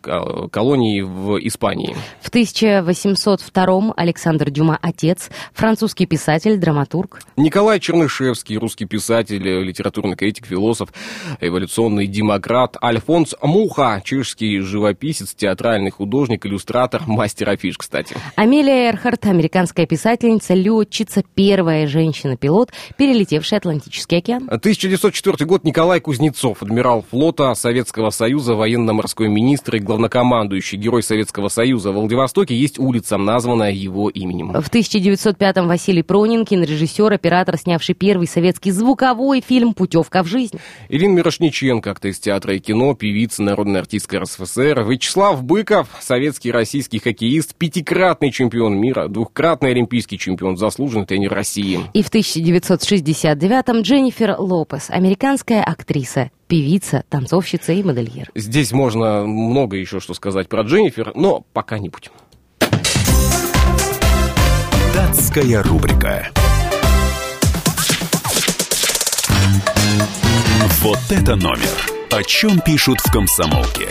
колонии 0.51 1.01
в 1.01 1.39
Испании. 1.39 1.95
В 2.21 2.29
1802 2.29 3.93
Александр 3.95 4.51
Дюма 4.51 4.77
отец, 4.79 5.29
французский 5.53 6.05
писатель, 6.05 6.57
драматург. 6.57 7.19
Николай 7.35 7.79
Чернышевский, 7.79 8.57
русский 8.57 8.85
писатель, 8.85 9.41
литературный 9.41 10.15
критик, 10.15 10.45
философ, 10.45 10.89
эволюционный 11.47 12.07
демократ. 12.07 12.77
Альфонс 12.81 13.35
Муха, 13.41 14.01
чешский 14.03 14.59
живописец, 14.59 15.33
театральный 15.33 15.91
художник, 15.91 16.45
иллюстратор, 16.45 17.03
мастер 17.07 17.49
афиш, 17.49 17.77
кстати. 17.77 18.15
Амелия 18.35 18.89
Эрхарт, 18.89 19.25
американская 19.25 19.85
писательница, 19.85 20.53
летчица, 20.53 21.23
первая 21.35 21.87
женщина-пилот, 21.87 22.71
перелетевшая 22.97 23.59
Атлантический 23.59 24.17
океан. 24.17 24.43
1904 24.47 25.45
год 25.45 25.63
Николай 25.63 25.99
Кузнецов, 25.99 26.61
адмирал 26.61 27.05
флота 27.09 27.53
Советского 27.53 28.09
Союза, 28.09 28.55
военно-морской 28.55 29.27
министр 29.27 29.77
и 29.77 29.79
главнокомандующий, 29.79 30.77
герой 30.77 31.03
Советского 31.03 31.49
Союза. 31.49 31.91
В 31.91 31.95
Владивостоке 31.95 32.55
есть 32.55 32.79
улица, 32.79 33.17
названная 33.17 33.71
его 33.71 34.09
именем. 34.09 34.53
В 34.53 34.69
1905-м 34.69 35.67
Василий 35.67 36.03
Пронин, 36.03 36.45
кинорежиссер, 36.45 37.11
оператор, 37.13 37.57
снявший 37.57 37.95
первый 37.95 38.27
советский 38.27 38.71
звуковой 38.71 39.41
фильм 39.41 39.73
«Путевка 39.73 40.23
в 40.23 40.27
жизнь». 40.27 40.59
Ирина 40.89 41.15
Мирошниченко, 41.27 41.91
актер 41.91 42.11
из 42.11 42.19
театра 42.19 42.55
и 42.55 42.59
кино, 42.59 42.93
певица, 42.93 43.43
народная 43.43 43.81
артистка 43.81 44.21
РСФСР. 44.21 44.85
Вячеслав 44.87 45.43
Быков, 45.43 45.89
советский 45.99 46.53
российский 46.53 46.99
хоккеист, 46.99 47.53
пятикратный 47.53 48.31
чемпион 48.31 48.79
мира, 48.79 49.09
двухкратный 49.09 49.71
олимпийский 49.71 50.17
чемпион, 50.17 50.55
заслуженный 50.55 51.05
тренер 51.05 51.33
России. 51.33 51.81
И 51.93 52.01
в 52.01 52.09
1969-м 52.09 53.81
Дженнифер 53.81 54.35
Лопес, 54.39 54.89
американская 54.89 55.61
актриса, 55.61 56.31
певица, 56.47 57.03
танцовщица 57.09 57.73
и 57.73 57.83
модельер. 57.83 58.31
Здесь 58.33 58.71
можно 58.71 59.25
много 59.25 59.75
еще 59.75 59.99
что 59.99 60.13
сказать 60.13 60.47
про 60.47 60.61
Дженнифер, 60.61 61.11
но 61.13 61.43
пока 61.51 61.77
не 61.77 61.89
будем. 61.89 62.11
Датская 64.93 65.61
рубрика. 65.61 66.31
Вот 70.81 70.99
это 71.09 71.35
номер. 71.35 71.91
О 72.09 72.23
чем 72.23 72.59
пишут 72.61 72.99
в 72.99 73.11
комсомолке. 73.11 73.89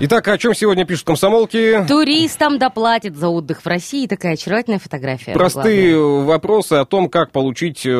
Итак, 0.00 0.28
о 0.28 0.38
чем 0.38 0.54
сегодня 0.54 0.84
пишут 0.84 1.06
комсомолки? 1.06 1.84
Туристам 1.88 2.56
доплатят 2.60 3.16
за 3.16 3.30
отдых 3.30 3.62
в 3.62 3.66
России. 3.66 4.06
Такая 4.06 4.34
очаровательная 4.34 4.78
фотография. 4.78 5.32
Простые 5.32 5.96
главное. 5.98 6.24
вопросы 6.24 6.74
о 6.74 6.84
том, 6.84 7.08
как 7.08 7.32
получить 7.32 7.84
э, 7.84 7.90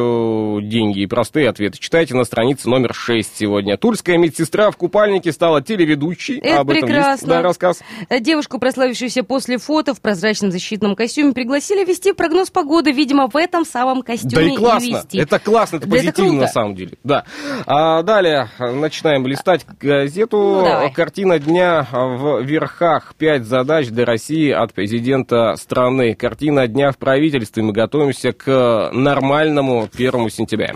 деньги 0.63 1.01
и 1.01 1.07
простые 1.09 1.49
ответы. 1.49 1.77
Читайте 1.81 2.15
на 2.15 2.23
странице 2.23 2.69
номер 2.69 2.95
6 2.95 3.37
сегодня. 3.39 3.77
Тульская 3.77 4.17
медсестра 4.17 4.71
в 4.71 4.77
купальнике 4.77 5.33
стала 5.33 5.61
телеведущей. 5.61 6.39
Это 6.39 6.61
Об 6.61 6.71
этом 6.71 6.83
прекрасно. 6.83 7.11
есть 7.11 7.27
да, 7.27 7.43
рассказ. 7.43 7.81
Девушку, 8.21 8.61
прославившуюся 8.61 9.25
после 9.25 9.59
фото 9.59 9.93
в 9.93 10.01
прозрачном 10.01 10.53
защитном 10.53 10.95
костюме, 10.95 11.33
пригласили 11.33 11.85
вести 11.85 12.13
прогноз 12.13 12.51
погоды, 12.51 12.93
видимо, 12.93 13.27
в 13.27 13.37
этом 13.37 13.65
самом 13.65 14.03
костюме 14.03 14.35
Да 14.37 14.43
и 14.43 14.57
классно. 14.57 14.87
вести. 14.87 15.19
Это 15.19 15.41
классно, 15.41 15.79
это 15.79 15.89
Да 15.89 15.97
это 15.97 16.07
позитивно 16.07 16.31
круто. 16.31 16.43
на 16.43 16.49
самом 16.53 16.75
деле. 16.77 16.93
Да. 17.03 17.25
А 17.67 18.05
далее 18.05 18.51
начинаем 18.61 19.27
листать 19.27 19.67
газету. 19.81 20.39
Ну, 20.39 20.65
давай. 20.65 20.93
Картина 20.93 21.41
дня 21.41 21.88
в 21.93 22.43
верхах. 22.43 23.15
Пять 23.17 23.45
задач 23.45 23.89
для 23.89 24.05
России 24.05 24.51
от 24.51 24.73
президента 24.73 25.55
страны. 25.57 26.15
Картина 26.15 26.67
дня 26.67 26.93
в 26.93 26.99
правительстве. 26.99 27.63
Мы 27.63 27.73
готовимся 27.73 28.33
к 28.33 28.91
нормальному 28.93 29.89
первому 29.95 30.29
сентября. 30.29 30.75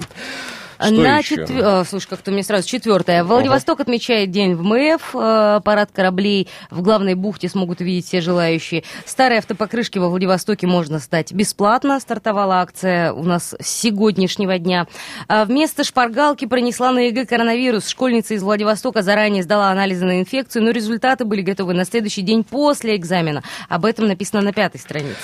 На 0.91 1.23
четвер- 1.23 1.83
э, 1.83 1.85
Слушай, 1.89 2.09
как-то 2.09 2.31
мне 2.31 2.43
сразу 2.43 2.67
четвертое. 2.69 3.25
Владивосток 3.25 3.81
отмечает 3.81 4.31
день 4.31 4.55
ВМФ. 4.55 5.15
э, 5.15 5.61
Парад 5.65 5.91
кораблей 5.93 6.49
в 6.71 6.83
главной 6.83 7.15
бухте 7.15 7.49
смогут 7.49 7.81
увидеть 7.81 8.07
все 8.07 8.21
желающие. 8.21 8.85
Старые 9.07 9.39
автопокрышки 9.39 9.99
во 9.99 10.09
Владивостоке 10.09 10.67
можно 10.67 10.99
сдать 10.99 11.33
бесплатно. 11.33 12.01
Стартовала 12.01 12.57
акция 12.61 13.13
у 13.13 13.23
нас 13.23 13.55
с 13.61 13.67
сегодняшнего 13.67 14.59
дня. 14.59 14.87
А 15.29 15.45
Вместо 15.45 15.85
шпаргалки 15.85 16.47
пронесла 16.47 16.93
на 16.93 17.01
ЕГЭ 17.01 17.27
коронавирус. 17.27 17.89
Школьница 17.89 18.35
из 18.35 18.43
Владивостока 18.43 19.03
заранее 19.03 19.43
сдала 19.43 19.71
анализы 19.71 20.05
на 20.05 20.21
инфекцию, 20.21 20.65
но 20.65 20.71
результаты 20.71 21.25
были 21.25 21.43
готовы 21.43 21.75
на 21.75 21.85
следующий 21.85 22.23
день 22.23 22.45
после 22.45 22.97
экзамена. 22.97 23.43
Об 23.69 23.85
этом 23.85 24.07
написано 24.09 24.43
на 24.43 24.53
пятой 24.53 24.81
странице. 24.81 25.17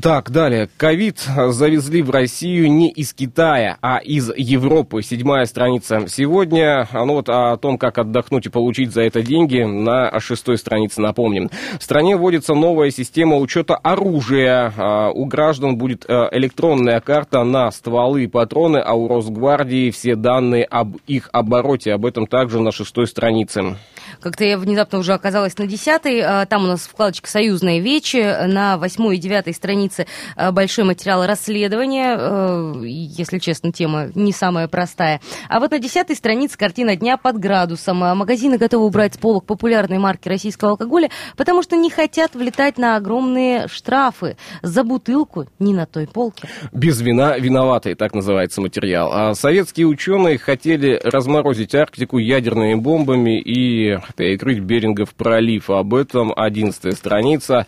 Так, 0.00 0.30
далее. 0.30 0.68
Ковид 0.76 1.18
завезли 1.48 2.02
в 2.02 2.10
Россию 2.10 2.70
не 2.72 2.90
из 2.90 3.12
Китая, 3.12 3.78
а 3.82 3.98
из 3.98 4.30
Европы. 4.36 5.01
Седьмая 5.02 5.44
страница. 5.46 6.06
Сегодня, 6.08 6.88
а, 6.92 7.04
ну 7.04 7.14
вот 7.14 7.28
о 7.28 7.56
том, 7.56 7.78
как 7.78 7.98
отдохнуть 7.98 8.46
и 8.46 8.50
получить 8.50 8.92
за 8.92 9.02
это 9.02 9.22
деньги, 9.22 9.62
на 9.62 10.18
шестой 10.20 10.58
странице 10.58 11.00
напомним. 11.00 11.50
В 11.78 11.82
стране 11.82 12.16
вводится 12.16 12.54
новая 12.54 12.90
система 12.90 13.36
учета 13.36 13.76
оружия. 13.76 14.72
А, 14.76 15.10
У 15.10 15.26
граждан 15.26 15.76
будет 15.76 16.04
э, 16.08 16.28
электронная 16.32 17.00
карта 17.00 17.44
на 17.44 17.70
стволы 17.70 18.24
и 18.24 18.26
патроны, 18.26 18.78
а 18.78 18.94
у 18.94 19.08
Росгвардии 19.08 19.90
все 19.90 20.14
данные 20.14 20.64
об 20.64 20.96
их 21.06 21.28
обороте. 21.32 21.92
Об 21.92 22.06
этом 22.06 22.26
также 22.26 22.60
на 22.60 22.72
шестой 22.72 23.06
странице. 23.06 23.76
Как-то 24.22 24.44
я 24.44 24.56
внезапно 24.56 24.98
уже 24.98 25.14
оказалась 25.14 25.58
на 25.58 25.66
десятой. 25.66 26.20
а, 26.20 26.46
Там 26.46 26.64
у 26.64 26.68
нас 26.68 26.82
вкладочка 26.82 27.28
«Союзные 27.28 27.80
вечи». 27.80 28.46
На 28.46 28.78
восьмой 28.78 29.16
и 29.16 29.18
девятой 29.18 29.52
странице 29.52 30.06
а, 30.36 30.52
большой 30.52 30.84
материал 30.84 31.26
расследования. 31.26 32.16
Э, 32.16 32.72
Если 32.84 33.38
честно, 33.38 33.72
тема 33.72 34.08
не 34.14 34.32
самая 34.32 34.68
простая. 34.68 35.20
А 35.48 35.58
вот 35.58 35.72
на 35.72 35.78
десятой 35.80 36.14
странице 36.14 36.56
картина 36.56 36.94
дня 36.94 37.16
под 37.16 37.38
градусом. 37.38 38.04
А 38.04 38.14
Магазины 38.14 38.58
готовы 38.58 38.86
убрать 38.86 39.14
с 39.14 39.18
полок 39.18 39.44
популярные 39.44 39.98
марки 39.98 40.28
российского 40.28 40.72
алкоголя, 40.72 41.10
потому 41.36 41.62
что 41.62 41.76
не 41.76 41.90
хотят 41.90 42.34
влетать 42.34 42.78
на 42.78 42.96
огромные 42.96 43.66
штрафы 43.66 44.36
за 44.62 44.84
бутылку 44.84 45.46
не 45.58 45.74
на 45.74 45.86
той 45.86 46.06
полке. 46.06 46.48
Без 46.72 47.00
вина 47.00 47.36
виноватый, 47.38 47.94
так 47.96 48.14
называется 48.14 48.60
материал. 48.60 49.10
А 49.12 49.34
советские 49.34 49.86
ученые 49.86 50.38
хотели 50.38 51.00
разморозить 51.02 51.74
Арктику 51.74 52.18
ядерными 52.18 52.74
бомбами 52.74 53.40
и 53.40 53.98
перекрыть 54.14 54.60
Берингов 54.60 55.14
пролив. 55.14 55.70
Об 55.70 55.94
этом 55.94 56.32
одиннадцатая 56.34 56.92
страница. 56.92 57.66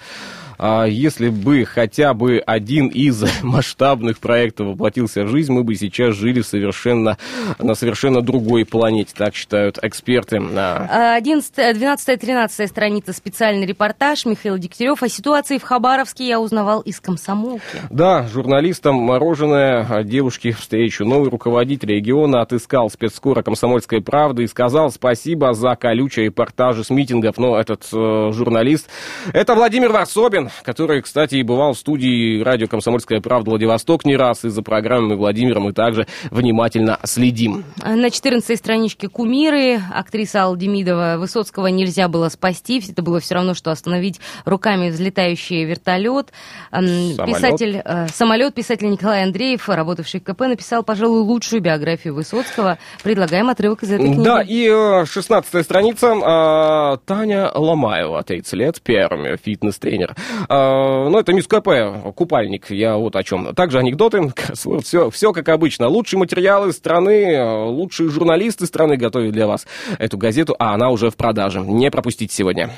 А 0.59 0.85
если 0.85 1.29
бы 1.29 1.65
хотя 1.65 2.15
бы 2.15 2.39
один 2.39 2.89
из 2.89 3.25
масштабных 3.43 4.19
проектов 4.19 4.69
воплотился 4.69 5.25
в 5.25 5.29
жизнь, 5.29 5.53
мы 5.53 5.65
бы 5.65 5.75
сейчас 5.75 6.15
жили 6.15 6.43
совершенно, 6.43 7.19
на 7.59 7.75
совершенно 7.75 8.23
другой 8.23 8.65
планете, 8.65 9.13
так 9.17 9.35
считают 9.35 9.79
эксперты. 9.83 10.41
А, 10.57 11.15
11, 11.17 11.77
12 11.77 12.21
13 12.21 12.69
страница 12.69 13.13
специальный 13.13 13.67
репортаж 13.67 14.25
Михаил 14.25 14.59
Дегтярев 14.59 15.03
о 15.03 15.09
ситуации 15.09 15.59
в 15.59 15.63
Хабаровске 15.63 16.27
я 16.27 16.41
узнавал 16.41 16.81
из 16.81 17.01
комсомолки. 17.01 17.63
Да, 17.91 18.27
журналистам 18.29 18.97
мороженое 18.97 20.03
девушки 20.05 20.53
встречу. 20.53 21.05
Новый 21.05 21.31
руководитель 21.31 21.91
региона 21.91 22.43
отыскал 22.43 22.91
спецскора 22.91 23.43
«Комсомольской 23.43 24.01
правды» 24.01 24.45
и 24.45 24.47
сказал 24.47 24.91
спасибо 24.91 25.53
за 25.55 25.77
колючие 25.77 26.27
репортажи 26.27 26.85
с 26.85 26.91
митингов. 26.91 27.39
Но 27.39 27.59
этот 27.59 27.87
э, 27.93 28.31
журналист, 28.33 28.89
это 29.33 29.55
Владимир 29.55 29.93
Варсобин, 29.93 30.51
который, 30.63 31.03
кстати, 31.03 31.37
и 31.37 31.43
бывал 31.43 31.73
в 31.73 31.79
студии 31.79 32.43
радио 32.43 32.67
«Комсомольская 32.67 33.21
правда» 33.21 33.51
Владивосток 33.51 34.05
не 34.05 34.17
раз, 34.17 34.45
из-за 34.45 34.63
программы 34.63 35.17
Владимира 35.17 35.61
мы 35.61 35.73
также 35.73 36.07
внимательно 36.31 36.99
следим. 37.05 37.65
На 37.83 38.07
14-й 38.07 38.57
страничке 38.57 39.09
«Кумиры» 39.09 39.81
актриса 39.93 40.45
Алдемидова 40.45 41.17
Высоцкого 41.19 41.67
нельзя 41.69 42.09
было 42.09 42.29
спасти, 42.29 42.81
это 42.89 43.03
было 43.03 43.21
все 43.21 43.35
равно, 43.35 43.55
что 43.55 43.71
остановить 43.71 44.21
руками 44.45 44.91
взлетающий 44.91 45.65
вертолет. 45.65 46.33
Самолет. 46.71 47.27
Писатель, 47.27 47.83
э, 47.85 48.07
самолет, 48.09 48.55
писатель 48.55 48.89
Николай 48.89 49.25
Андреев, 49.25 49.69
работавший 49.69 50.21
в 50.21 50.25
КП, 50.25 50.41
написал, 50.43 50.83
пожалуй, 50.83 51.21
лучшую 51.21 51.61
биографию 51.61 52.15
Высоцкого. 52.15 52.79
Предлагаем 53.03 53.49
отрывок 53.51 53.83
из 53.83 53.91
этой 53.91 54.07
книги. 54.07 54.25
Да, 54.25 54.43
и 54.43 54.69
16-я 54.69 55.61
э, 55.61 55.63
страница. 55.63 56.15
А, 56.23 56.97
Таня 56.99 57.51
Ломаева, 57.53 58.23
30 58.23 58.53
лет, 58.55 58.81
первый 58.83 59.37
фитнес-тренер. 59.37 60.15
А, 60.49 61.09
ну, 61.09 61.19
это 61.19 61.33
мисс 61.33 61.47
КП, 61.47 62.15
купальник, 62.15 62.71
я 62.71 62.97
вот 62.97 63.17
о 63.17 63.23
чем. 63.23 63.55
Также 63.55 63.79
анекдоты, 63.79 64.33
все, 64.83 65.11
все 65.11 65.33
как 65.33 65.49
обычно. 65.49 65.89
Лучшие 65.89 66.19
материалы 66.19 66.73
страны, 66.73 67.67
лучшие 67.67 68.11
журналисты 68.11 68.67
страны 68.67 68.97
готовят 68.97 69.33
для 69.33 69.47
вас 69.47 69.67
эту 69.99 70.19
газету, 70.19 70.55
а 70.59 70.75
она 70.75 70.91
уже 70.91 71.11
в 71.11 71.17
продаже. 71.17 71.61
Не 71.61 71.91
пропустите 71.91 72.35
сегодня. 72.35 72.71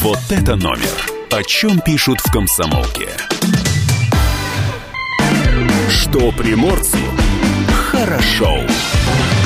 Вот 0.00 0.18
это 0.30 0.56
номер. 0.56 1.10
О 1.30 1.42
чем 1.42 1.80
пишут 1.80 2.20
в 2.20 2.32
комсомолке. 2.32 3.08
Что 5.88 6.32
приморцу 6.32 6.98
хорошо. 7.90 8.54
Хорошо. 8.56 9.37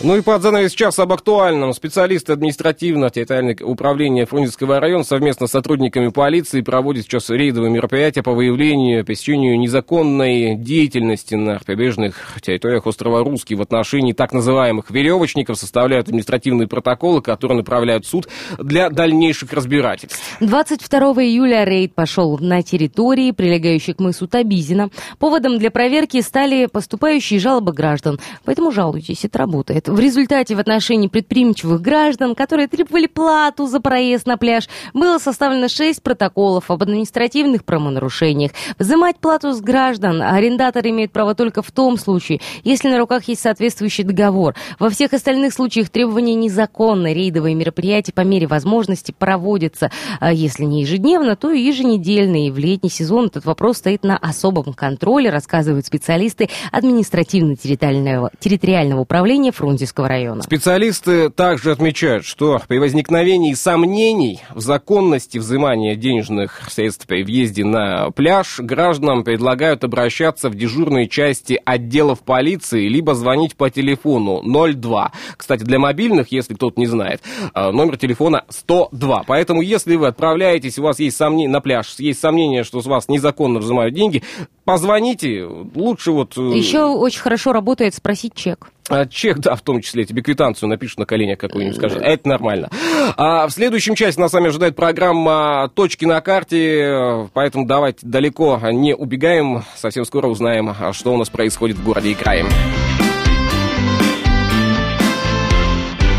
Ну 0.00 0.16
и 0.16 0.22
под 0.22 0.42
занавес 0.42 0.74
час 0.74 0.96
об 1.00 1.12
актуальном. 1.12 1.72
Специалисты 1.72 2.32
административно-территориального 2.32 3.64
управления 3.64 4.26
Фрунзенского 4.26 4.78
района 4.78 5.02
совместно 5.02 5.48
с 5.48 5.50
сотрудниками 5.50 6.06
полиции 6.08 6.60
проводят 6.60 7.02
сейчас 7.02 7.30
рейдовые 7.30 7.72
мероприятия 7.72 8.22
по 8.22 8.32
выявлению, 8.32 9.04
посещению 9.04 9.58
незаконной 9.58 10.54
деятельности 10.54 11.34
на 11.34 11.58
прибрежных 11.58 12.36
территориях 12.40 12.86
острова 12.86 13.24
Русский 13.24 13.56
в 13.56 13.60
отношении 13.60 14.12
так 14.12 14.32
называемых 14.32 14.88
веревочников 14.92 15.58
составляют 15.58 16.06
административные 16.06 16.68
протоколы, 16.68 17.20
которые 17.20 17.58
направляют 17.58 18.06
в 18.06 18.08
суд 18.08 18.28
для 18.56 18.90
дальнейших 18.90 19.52
разбирательств. 19.52 20.20
22 20.38 21.00
июля 21.24 21.64
рейд 21.64 21.96
пошел 21.96 22.38
на 22.38 22.62
территории, 22.62 23.32
прилегающей 23.32 23.94
к 23.94 23.98
мысу 23.98 24.28
Табизина. 24.28 24.90
Поводом 25.18 25.58
для 25.58 25.72
проверки 25.72 26.20
стали 26.20 26.66
поступающие 26.66 27.40
жалобы 27.40 27.72
граждан. 27.72 28.20
Поэтому 28.44 28.70
жалуйтесь, 28.70 29.24
это 29.24 29.38
работает. 29.38 29.87
В 29.88 29.98
результате 29.98 30.54
в 30.54 30.58
отношении 30.58 31.08
предприимчивых 31.08 31.80
граждан, 31.80 32.34
которые 32.34 32.68
требовали 32.68 33.06
плату 33.06 33.66
за 33.66 33.80
проезд 33.80 34.26
на 34.26 34.36
пляж, 34.36 34.68
было 34.92 35.16
составлено 35.16 35.68
6 35.68 36.02
протоколов 36.02 36.70
об 36.70 36.82
административных 36.82 37.64
правонарушениях. 37.64 38.52
Взимать 38.78 39.16
плату 39.18 39.54
с 39.54 39.62
граждан 39.62 40.20
арендатор 40.20 40.86
имеет 40.88 41.10
право 41.10 41.34
только 41.34 41.62
в 41.62 41.72
том 41.72 41.96
случае, 41.96 42.40
если 42.64 42.90
на 42.90 42.98
руках 42.98 43.24
есть 43.24 43.40
соответствующий 43.40 44.04
договор. 44.04 44.54
Во 44.78 44.90
всех 44.90 45.14
остальных 45.14 45.54
случаях 45.54 45.88
требования 45.88 46.34
незаконны. 46.34 47.14
Рейдовые 47.14 47.54
мероприятия 47.54 48.12
по 48.12 48.20
мере 48.20 48.46
возможности 48.46 49.14
проводятся, 49.18 49.90
а 50.20 50.34
если 50.34 50.64
не 50.64 50.82
ежедневно, 50.82 51.34
то 51.34 51.50
и 51.50 51.62
еженедельно. 51.62 52.46
И 52.46 52.50
в 52.50 52.58
летний 52.58 52.90
сезон 52.90 53.26
этот 53.26 53.46
вопрос 53.46 53.78
стоит 53.78 54.04
на 54.04 54.18
особом 54.18 54.74
контроле, 54.74 55.30
рассказывают 55.30 55.86
специалисты 55.86 56.50
административно-территориального 56.72 58.30
территориального 58.38 59.00
управления 59.00 59.50
Фрунзе 59.50 59.77
Фрунзенского 59.78 60.08
района. 60.08 60.42
Специалисты 60.42 61.30
также 61.30 61.70
отмечают, 61.70 62.24
что 62.24 62.60
при 62.66 62.78
возникновении 62.78 63.54
сомнений 63.54 64.40
в 64.54 64.60
законности 64.60 65.38
взимания 65.38 65.94
денежных 65.94 66.68
средств 66.70 67.06
при 67.06 67.22
въезде 67.22 67.64
на 67.64 68.10
пляж 68.10 68.58
гражданам 68.58 69.22
предлагают 69.22 69.84
обращаться 69.84 70.48
в 70.48 70.54
дежурные 70.54 71.08
части 71.08 71.60
отделов 71.64 72.20
полиции 72.20 72.88
либо 72.88 73.14
звонить 73.14 73.56
по 73.56 73.70
телефону 73.70 74.42
02. 74.42 75.12
Кстати, 75.36 75.62
для 75.62 75.78
мобильных, 75.78 76.32
если 76.32 76.54
кто-то 76.54 76.80
не 76.80 76.86
знает, 76.86 77.22
э, 77.54 77.70
номер 77.70 77.96
телефона 77.96 78.44
102. 78.48 79.24
Поэтому, 79.26 79.62
если 79.62 79.96
вы 79.96 80.08
отправляетесь, 80.08 80.78
у 80.78 80.82
вас 80.82 80.98
есть 80.98 81.16
сомнения 81.16 81.48
на 81.48 81.60
пляж, 81.60 81.94
есть 81.98 82.20
сомнения, 82.20 82.64
что 82.64 82.80
с 82.80 82.86
вас 82.86 83.08
незаконно 83.08 83.60
взимают 83.60 83.94
деньги, 83.94 84.22
позвоните, 84.64 85.46
лучше 85.74 86.12
вот... 86.12 86.36
Э, 86.36 86.56
Еще 86.56 86.84
очень 86.84 87.20
хорошо 87.20 87.52
работает 87.52 87.94
спросить 87.94 88.34
чек. 88.34 88.70
А, 88.88 89.06
чек, 89.06 89.38
да, 89.38 89.54
в 89.54 89.60
том 89.60 89.82
числе, 89.82 90.04
тебе 90.04 90.22
квитанцию 90.22 90.68
напишут 90.68 90.98
на 90.98 91.06
коленях 91.06 91.38
какую-нибудь, 91.38 91.76
скажут. 91.76 92.00
Это 92.02 92.26
нормально. 92.28 92.70
А 93.16 93.46
в 93.46 93.50
следующем 93.50 93.94
части 93.94 94.18
нас 94.18 94.30
с 94.30 94.34
вами 94.34 94.48
ожидает 94.48 94.76
программа 94.76 95.70
«Точки 95.74 96.04
на 96.06 96.20
карте», 96.20 97.28
поэтому 97.34 97.66
давайте 97.66 98.06
далеко 98.06 98.58
не 98.72 98.94
убегаем. 98.94 99.62
Совсем 99.76 100.04
скоро 100.04 100.26
узнаем, 100.26 100.74
что 100.92 101.12
у 101.12 101.16
нас 101.18 101.28
происходит 101.28 101.76
в 101.76 101.84
городе 101.84 102.12
и 102.12 102.14
крае. 102.14 102.46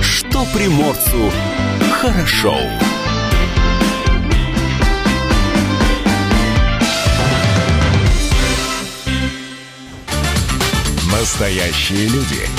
Что 0.01 0.45
приморцу 0.53 1.31
хорошо. 1.91 2.55
Настоящие 11.11 12.07
люди. 12.07 12.58